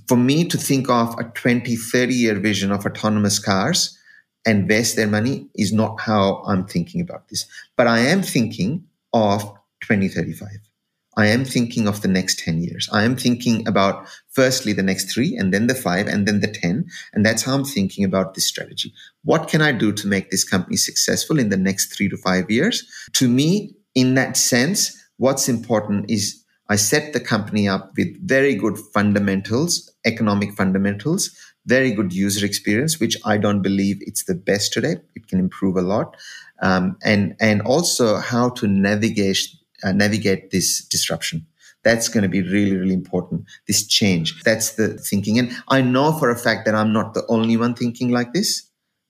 for 0.07 0.17
me 0.17 0.45
to 0.45 0.57
think 0.57 0.89
of 0.89 1.17
a 1.19 1.23
20, 1.23 1.75
30 1.75 2.13
year 2.13 2.39
vision 2.39 2.71
of 2.71 2.85
autonomous 2.85 3.39
cars 3.39 3.97
and 4.45 4.69
waste 4.69 4.95
their 4.95 5.07
money 5.07 5.47
is 5.55 5.71
not 5.73 5.99
how 5.99 6.43
I'm 6.45 6.65
thinking 6.65 7.01
about 7.01 7.29
this. 7.29 7.45
But 7.75 7.87
I 7.87 7.99
am 7.99 8.21
thinking 8.21 8.85
of 9.13 9.41
2035. 9.81 10.49
I 11.15 11.27
am 11.27 11.45
thinking 11.45 11.87
of 11.87 12.01
the 12.01 12.07
next 12.07 12.39
10 12.39 12.61
years. 12.61 12.89
I 12.91 13.03
am 13.03 13.15
thinking 13.15 13.67
about 13.67 14.07
firstly 14.31 14.73
the 14.73 14.83
next 14.83 15.13
three 15.13 15.35
and 15.35 15.53
then 15.53 15.67
the 15.67 15.75
five 15.75 16.07
and 16.07 16.27
then 16.27 16.39
the 16.39 16.47
10. 16.47 16.85
And 17.13 17.25
that's 17.25 17.43
how 17.43 17.53
I'm 17.53 17.65
thinking 17.65 18.03
about 18.03 18.33
this 18.33 18.45
strategy. 18.45 18.93
What 19.23 19.47
can 19.47 19.61
I 19.61 19.71
do 19.71 19.91
to 19.91 20.07
make 20.07 20.31
this 20.31 20.43
company 20.43 20.77
successful 20.77 21.39
in 21.39 21.49
the 21.49 21.57
next 21.57 21.95
three 21.95 22.09
to 22.09 22.17
five 22.17 22.49
years? 22.49 22.83
To 23.13 23.27
me, 23.27 23.75
in 23.95 24.15
that 24.15 24.37
sense, 24.37 24.99
what's 25.17 25.47
important 25.47 26.09
is 26.09 26.43
I 26.69 26.77
set 26.77 27.13
the 27.13 27.19
company 27.19 27.67
up 27.67 27.91
with 27.97 28.27
very 28.27 28.55
good 28.55 28.77
fundamentals, 28.93 29.91
economic 30.05 30.53
fundamentals, 30.53 31.29
very 31.65 31.91
good 31.91 32.13
user 32.13 32.45
experience, 32.45 32.99
which 32.99 33.17
I 33.25 33.37
don't 33.37 33.61
believe 33.61 33.97
it's 34.01 34.25
the 34.25 34.35
best 34.35 34.73
today. 34.73 34.97
It 35.15 35.27
can 35.27 35.39
improve 35.39 35.77
a 35.77 35.81
lot. 35.81 36.17
Um, 36.61 36.97
and, 37.03 37.35
and 37.39 37.61
also 37.61 38.17
how 38.17 38.49
to 38.51 38.67
navigate 38.67 39.47
uh, 39.83 39.91
navigate 39.91 40.51
this 40.51 40.85
disruption. 40.85 41.45
That's 41.83 42.07
going 42.07 42.23
to 42.23 42.29
be 42.29 42.41
really, 42.41 42.77
really 42.77 42.93
important. 42.93 43.45
This 43.67 43.85
change. 43.85 44.41
That's 44.43 44.71
the 44.71 44.97
thinking. 44.97 45.37
And 45.37 45.51
I 45.67 45.81
know 45.81 46.13
for 46.13 46.29
a 46.29 46.37
fact 46.37 46.65
that 46.65 46.75
I'm 46.75 46.93
not 46.93 47.13
the 47.13 47.25
only 47.27 47.57
one 47.57 47.75
thinking 47.75 48.09
like 48.09 48.33
this. 48.33 48.69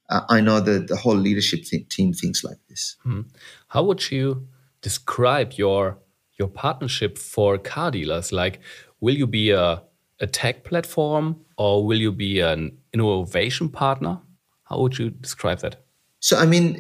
Uh, 0.10 0.22
I 0.30 0.42
know 0.42 0.60
that 0.60 0.88
the 0.88 0.96
whole 0.96 1.16
leadership 1.16 1.64
th- 1.64 1.88
team 1.90 2.14
thinks 2.14 2.44
like 2.44 2.58
this. 2.70 2.98
Hmm. 3.04 3.22
How 3.68 3.84
would 3.84 4.12
you 4.12 4.48
describe 4.82 5.54
your 5.54 6.00
your 6.40 6.48
partnership 6.48 7.18
for 7.18 7.58
car 7.60 7.92
dealers? 7.92 8.32
Like, 8.32 8.60
will 9.00 9.16
you 9.16 9.28
be 9.28 9.52
a, 9.52 9.84
a 10.20 10.28
tech 10.28 10.64
platform 10.64 11.42
or 11.58 11.86
will 11.86 12.00
you 12.00 12.12
be 12.12 12.40
an 12.40 12.78
innovation 12.92 13.70
partner? 13.70 14.20
How 14.64 14.80
would 14.80 14.98
you 14.98 15.12
describe 15.12 15.60
that? 15.60 15.84
So, 16.24 16.38
I 16.38 16.46
mean, 16.46 16.80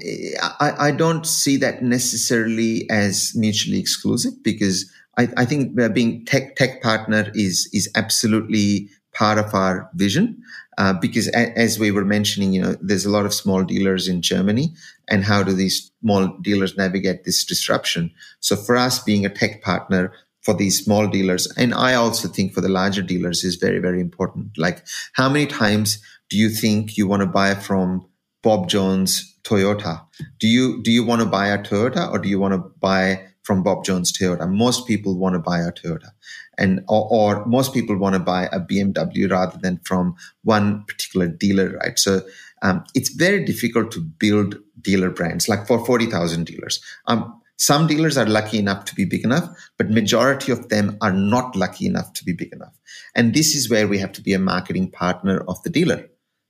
I, 0.61 0.87
I 0.87 0.91
don't 0.91 1.27
see 1.27 1.57
that 1.57 1.83
necessarily 1.83 2.89
as 2.89 3.35
mutually 3.35 3.77
exclusive 3.77 4.41
because 4.41 4.89
I, 5.17 5.27
I 5.35 5.43
think 5.43 5.75
being 5.93 6.23
tech 6.23 6.55
tech 6.55 6.81
partner 6.81 7.29
is 7.35 7.69
is 7.73 7.91
absolutely 7.93 8.87
part 9.13 9.37
of 9.37 9.53
our 9.53 9.89
vision. 9.95 10.41
Uh, 10.77 10.93
because 10.93 11.27
a, 11.27 11.51
as 11.59 11.77
we 11.77 11.91
were 11.91 12.05
mentioning, 12.05 12.53
you 12.53 12.61
know, 12.61 12.77
there's 12.79 13.03
a 13.05 13.09
lot 13.09 13.25
of 13.25 13.33
small 13.33 13.63
dealers 13.65 14.07
in 14.07 14.21
Germany, 14.21 14.73
and 15.09 15.25
how 15.25 15.43
do 15.43 15.51
these 15.51 15.91
small 15.99 16.29
dealers 16.41 16.77
navigate 16.77 17.25
this 17.25 17.43
disruption? 17.43 18.11
So, 18.39 18.55
for 18.55 18.77
us, 18.77 19.03
being 19.03 19.25
a 19.25 19.29
tech 19.29 19.61
partner 19.61 20.13
for 20.39 20.53
these 20.53 20.81
small 20.81 21.05
dealers, 21.05 21.51
and 21.57 21.73
I 21.73 21.95
also 21.95 22.29
think 22.29 22.53
for 22.53 22.61
the 22.61 22.69
larger 22.69 23.01
dealers, 23.01 23.43
is 23.43 23.57
very 23.57 23.79
very 23.79 23.99
important. 23.99 24.57
Like, 24.57 24.85
how 25.11 25.27
many 25.27 25.47
times 25.47 26.01
do 26.29 26.37
you 26.37 26.49
think 26.49 26.95
you 26.95 27.07
want 27.07 27.23
to 27.23 27.27
buy 27.27 27.55
from 27.55 28.07
Bob 28.43 28.69
Jones 28.69 29.33
Toyota. 29.43 30.05
Do 30.39 30.47
you 30.47 30.83
do 30.83 30.91
you 30.91 31.03
want 31.03 31.21
to 31.21 31.27
buy 31.27 31.47
a 31.47 31.57
Toyota 31.57 32.11
or 32.11 32.19
do 32.19 32.29
you 32.29 32.39
want 32.39 32.53
to 32.53 32.71
buy 32.79 33.25
from 33.43 33.63
Bob 33.63 33.83
Jones 33.83 34.11
Toyota? 34.11 34.49
Most 34.49 34.85
people 34.85 35.17
want 35.17 35.33
to 35.33 35.39
buy 35.39 35.59
a 35.59 35.71
Toyota, 35.71 36.11
and 36.57 36.81
or, 36.87 37.07
or 37.09 37.45
most 37.45 37.73
people 37.73 37.97
want 37.97 38.13
to 38.13 38.19
buy 38.19 38.49
a 38.51 38.59
BMW 38.59 39.31
rather 39.31 39.57
than 39.57 39.79
from 39.85 40.15
one 40.43 40.83
particular 40.85 41.27
dealer, 41.27 41.77
right? 41.81 41.97
So 41.97 42.21
um, 42.61 42.83
it's 42.93 43.09
very 43.09 43.43
difficult 43.43 43.91
to 43.93 44.01
build 44.01 44.57
dealer 44.81 45.09
brands 45.09 45.49
like 45.49 45.65
for 45.65 45.85
forty 45.85 46.05
thousand 46.05 46.45
dealers. 46.45 46.81
Um, 47.07 47.39
some 47.57 47.87
dealers 47.87 48.17
are 48.17 48.25
lucky 48.25 48.57
enough 48.57 48.85
to 48.85 48.95
be 48.95 49.05
big 49.05 49.23
enough, 49.23 49.47
but 49.77 49.89
majority 49.89 50.51
of 50.51 50.69
them 50.69 50.97
are 51.01 51.13
not 51.13 51.55
lucky 51.55 51.85
enough 51.85 52.11
to 52.13 52.25
be 52.25 52.33
big 52.33 52.51
enough. 52.51 52.73
And 53.15 53.33
this 53.33 53.55
is 53.55 53.69
where 53.69 53.87
we 53.87 53.99
have 53.99 54.11
to 54.13 54.21
be 54.21 54.33
a 54.33 54.39
marketing 54.39 54.91
partner 54.91 55.43
of 55.47 55.61
the 55.63 55.69
dealer, 55.69 56.09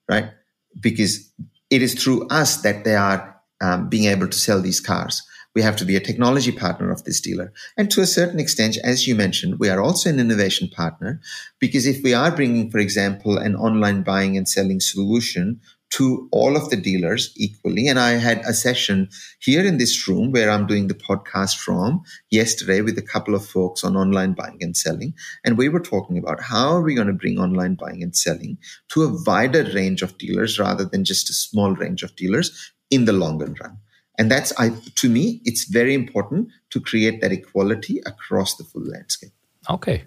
right? 0.10 0.32
Because 0.79 1.32
it 1.73 1.81
is 1.81 1.95
through 1.95 2.27
us 2.27 2.57
that 2.57 2.83
they 2.83 2.95
are 2.95 3.41
um, 3.59 3.89
being 3.89 4.05
able 4.05 4.27
to 4.27 4.38
sell 4.38 4.62
these 4.62 4.79
cars. 4.79 5.23
We 5.55 5.63
have 5.63 5.75
to 5.77 5.86
be 5.86 5.95
a 5.95 5.99
technology 5.99 6.51
partner 6.51 6.91
of 6.91 7.03
this 7.03 7.19
dealer. 7.19 7.51
And 7.77 7.89
to 7.91 8.01
a 8.01 8.05
certain 8.05 8.39
extent, 8.39 8.77
as 8.83 9.07
you 9.07 9.15
mentioned, 9.15 9.59
we 9.59 9.69
are 9.69 9.81
also 9.81 10.09
an 10.09 10.19
innovation 10.19 10.67
partner 10.67 11.19
because 11.57 11.88
if 11.88 12.03
we 12.03 12.13
are 12.13 12.36
bringing, 12.36 12.69
for 12.69 12.77
example, 12.77 13.38
an 13.39 13.55
online 13.55 14.03
buying 14.03 14.38
and 14.38 14.47
selling 14.47 14.79
solution 14.79 15.62
to 15.93 16.27
all 16.32 16.58
of 16.58 16.71
the 16.71 16.75
dealers 16.75 17.32
equally. 17.36 17.88
And 17.88 17.99
I 17.99 18.13
had 18.13 18.39
a 18.39 18.53
session 18.53 19.10
here 19.39 19.63
in 19.63 19.77
this 19.77 20.08
room 20.08 20.32
where 20.32 20.49
I'm 20.49 20.65
doing 20.65 20.88
the 20.88 20.95
podcast 20.95 21.58
from 21.58 22.01
yesterday 22.32 22.82
with 22.82 22.97
a 22.97 23.03
couple 23.03 23.36
of 23.36 23.45
folks 23.45 23.84
on 23.84 23.95
online 23.95 24.34
buying 24.34 24.58
and 24.62 24.75
selling. 24.75 25.13
And 25.45 25.56
we 25.56 25.69
were 25.69 25.79
talking 25.79 26.17
about 26.17 26.41
how 26.41 26.77
are 26.77 26.82
we 26.82 26.95
going 26.95 27.10
to 27.10 27.13
bring 27.13 27.38
online 27.38 27.75
buying 27.75 28.01
and 28.01 28.15
selling 28.15 28.58
to 28.89 29.03
a 29.03 29.23
wider 29.23 29.65
range 29.75 30.01
of 30.01 30.17
dealers 30.17 30.58
rather 30.58 30.84
than 30.84 31.06
just 31.06 31.29
a 31.29 31.34
small 31.34 31.75
range 31.75 32.01
of 32.01 32.15
dealers 32.15 32.73
in 32.89 33.06
the 33.06 33.13
longer 33.13 33.53
run. 33.62 33.77
And 34.17 34.32
that's, 34.32 34.51
I, 34.58 34.71
to 34.95 35.10
me, 35.10 35.41
it's 35.45 35.65
very 35.65 35.93
important 35.93 36.49
to 36.71 36.82
create 36.82 37.21
that 37.21 37.32
equality 37.32 38.01
across 38.08 38.56
the 38.56 38.63
full 38.63 38.84
landscape. 38.84 39.32
Okay. 39.69 40.06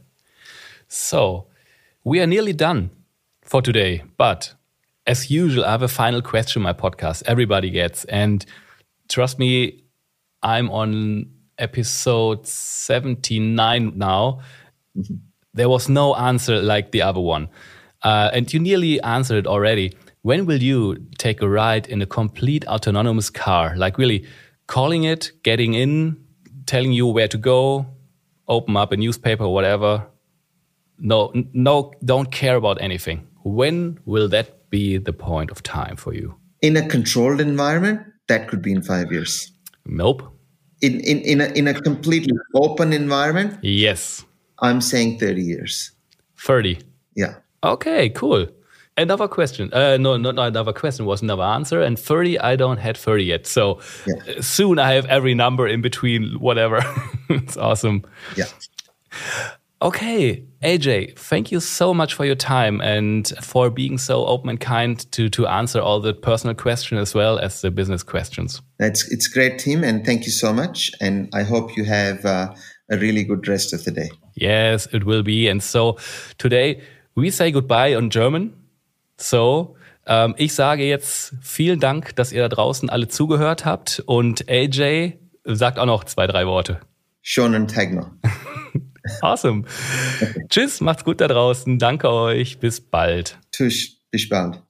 So 0.88 1.46
we 2.02 2.20
are 2.20 2.26
nearly 2.26 2.52
done 2.52 2.90
for 3.42 3.62
today, 3.62 4.02
but 4.16 4.55
as 5.06 5.30
usual, 5.30 5.64
I 5.64 5.70
have 5.70 5.82
a 5.82 5.88
final 5.88 6.20
question 6.20 6.62
my 6.62 6.72
podcast 6.72 7.22
everybody 7.26 7.70
gets. 7.70 8.04
And 8.06 8.44
trust 9.08 9.38
me, 9.38 9.84
I'm 10.42 10.70
on 10.70 11.30
episode 11.58 12.46
79 12.46 13.92
now. 13.96 14.40
There 15.54 15.68
was 15.68 15.88
no 15.88 16.14
answer 16.14 16.60
like 16.60 16.92
the 16.92 17.02
other 17.02 17.20
one. 17.20 17.48
Uh, 18.02 18.30
and 18.32 18.52
you 18.52 18.60
nearly 18.60 19.00
answered 19.02 19.38
it 19.38 19.46
already. 19.46 19.94
When 20.22 20.44
will 20.44 20.62
you 20.62 21.06
take 21.18 21.40
a 21.40 21.48
ride 21.48 21.86
in 21.86 22.02
a 22.02 22.06
complete 22.06 22.66
autonomous 22.66 23.30
car? 23.30 23.76
Like, 23.76 23.96
really 23.96 24.26
calling 24.66 25.04
it, 25.04 25.30
getting 25.44 25.74
in, 25.74 26.16
telling 26.66 26.92
you 26.92 27.06
where 27.06 27.28
to 27.28 27.38
go, 27.38 27.86
open 28.48 28.76
up 28.76 28.92
a 28.92 28.96
newspaper 28.96 29.48
whatever. 29.48 30.06
No, 30.98 31.32
no, 31.52 31.92
don't 32.04 32.30
care 32.32 32.56
about 32.56 32.80
anything. 32.80 33.26
When 33.44 34.00
will 34.04 34.28
that 34.28 34.65
be 34.76 34.98
the 34.98 35.12
point 35.12 35.50
of 35.50 35.62
time 35.62 35.96
for 35.96 36.12
you? 36.12 36.34
In 36.60 36.76
a 36.76 36.86
controlled 36.86 37.40
environment, 37.40 38.00
that 38.28 38.48
could 38.48 38.62
be 38.62 38.72
in 38.72 38.82
five 38.82 39.10
years. 39.10 39.52
Nope. 39.84 40.22
In 40.82 41.00
in 41.00 41.18
in 41.32 41.40
a, 41.40 41.46
in 41.60 41.68
a 41.68 41.74
completely 41.88 42.36
open 42.54 42.92
environment, 42.92 43.50
yes. 43.62 44.24
I'm 44.58 44.80
saying 44.80 45.18
30 45.18 45.42
years. 45.42 45.92
30. 46.38 46.78
Yeah. 47.14 47.34
Okay, 47.62 48.08
cool. 48.10 48.46
Another 48.98 49.28
question. 49.28 49.72
Uh, 49.72 49.96
no, 49.98 50.16
not 50.16 50.38
another 50.38 50.72
question 50.72 51.04
was 51.04 51.22
another 51.22 51.42
answer. 51.42 51.82
And 51.82 51.98
30, 51.98 52.38
I 52.38 52.56
don't 52.56 52.78
have 52.78 52.96
30 52.96 53.24
yet. 53.24 53.46
So 53.46 53.80
yeah. 54.06 54.40
soon 54.40 54.78
I 54.78 54.92
have 54.94 55.06
every 55.06 55.34
number 55.34 55.68
in 55.68 55.82
between, 55.82 56.38
whatever. 56.40 56.80
it's 57.28 57.56
awesome. 57.56 58.02
Yeah. 58.36 58.48
Okay, 59.82 60.42
AJ, 60.62 61.18
thank 61.18 61.52
you 61.52 61.60
so 61.60 61.92
much 61.92 62.14
for 62.14 62.24
your 62.24 62.34
time 62.34 62.80
and 62.80 63.30
for 63.42 63.68
being 63.68 63.98
so 63.98 64.24
open 64.24 64.48
and 64.48 64.58
kind 64.58 64.98
to 65.12 65.28
to 65.28 65.46
answer 65.46 65.80
all 65.80 66.00
the 66.00 66.14
personal 66.14 66.54
questions 66.54 66.98
as 67.00 67.14
well 67.14 67.38
as 67.38 67.60
the 67.60 67.70
business 67.70 68.02
questions. 68.02 68.62
It's 68.78 69.06
it's 69.12 69.28
great, 69.28 69.58
team, 69.58 69.84
and 69.84 70.02
thank 70.04 70.24
you 70.24 70.32
so 70.32 70.52
much. 70.54 70.90
And 70.98 71.28
I 71.34 71.42
hope 71.42 71.76
you 71.76 71.84
have 71.84 72.24
uh, 72.24 72.54
a 72.90 72.96
really 72.96 73.22
good 73.22 73.46
rest 73.48 73.74
of 73.74 73.84
the 73.84 73.90
day. 73.90 74.10
Yes, 74.34 74.88
it 74.92 75.04
will 75.04 75.22
be. 75.22 75.46
And 75.46 75.62
so 75.62 75.98
today 76.38 76.80
we 77.14 77.30
say 77.30 77.50
goodbye 77.50 77.98
in 77.98 78.08
German. 78.08 78.54
So 79.18 79.76
ähm, 80.06 80.34
ich 80.38 80.54
sage 80.54 80.84
jetzt 80.84 81.34
vielen 81.42 81.80
Dank, 81.80 82.16
dass 82.16 82.32
ihr 82.32 82.40
da 82.40 82.48
draußen 82.48 82.88
alle 82.88 83.08
zugehört 83.08 83.66
habt 83.66 84.02
und 84.06 84.48
AJ 84.48 85.18
sagt 85.44 85.78
auch 85.78 85.86
noch 85.86 86.04
zwei 86.04 86.26
drei 86.26 86.46
Worte. 86.46 86.80
Schönen 87.20 87.68
Tag 87.68 87.92
noch. 87.92 88.10
Awesome. 89.20 89.64
Tschüss, 90.48 90.80
macht's 90.80 91.04
gut 91.04 91.20
da 91.20 91.28
draußen. 91.28 91.78
Danke 91.78 92.10
euch. 92.10 92.58
Bis 92.58 92.80
bald. 92.80 93.38
Tusch, 93.52 93.98
bis 94.10 94.28
bald. 94.28 94.65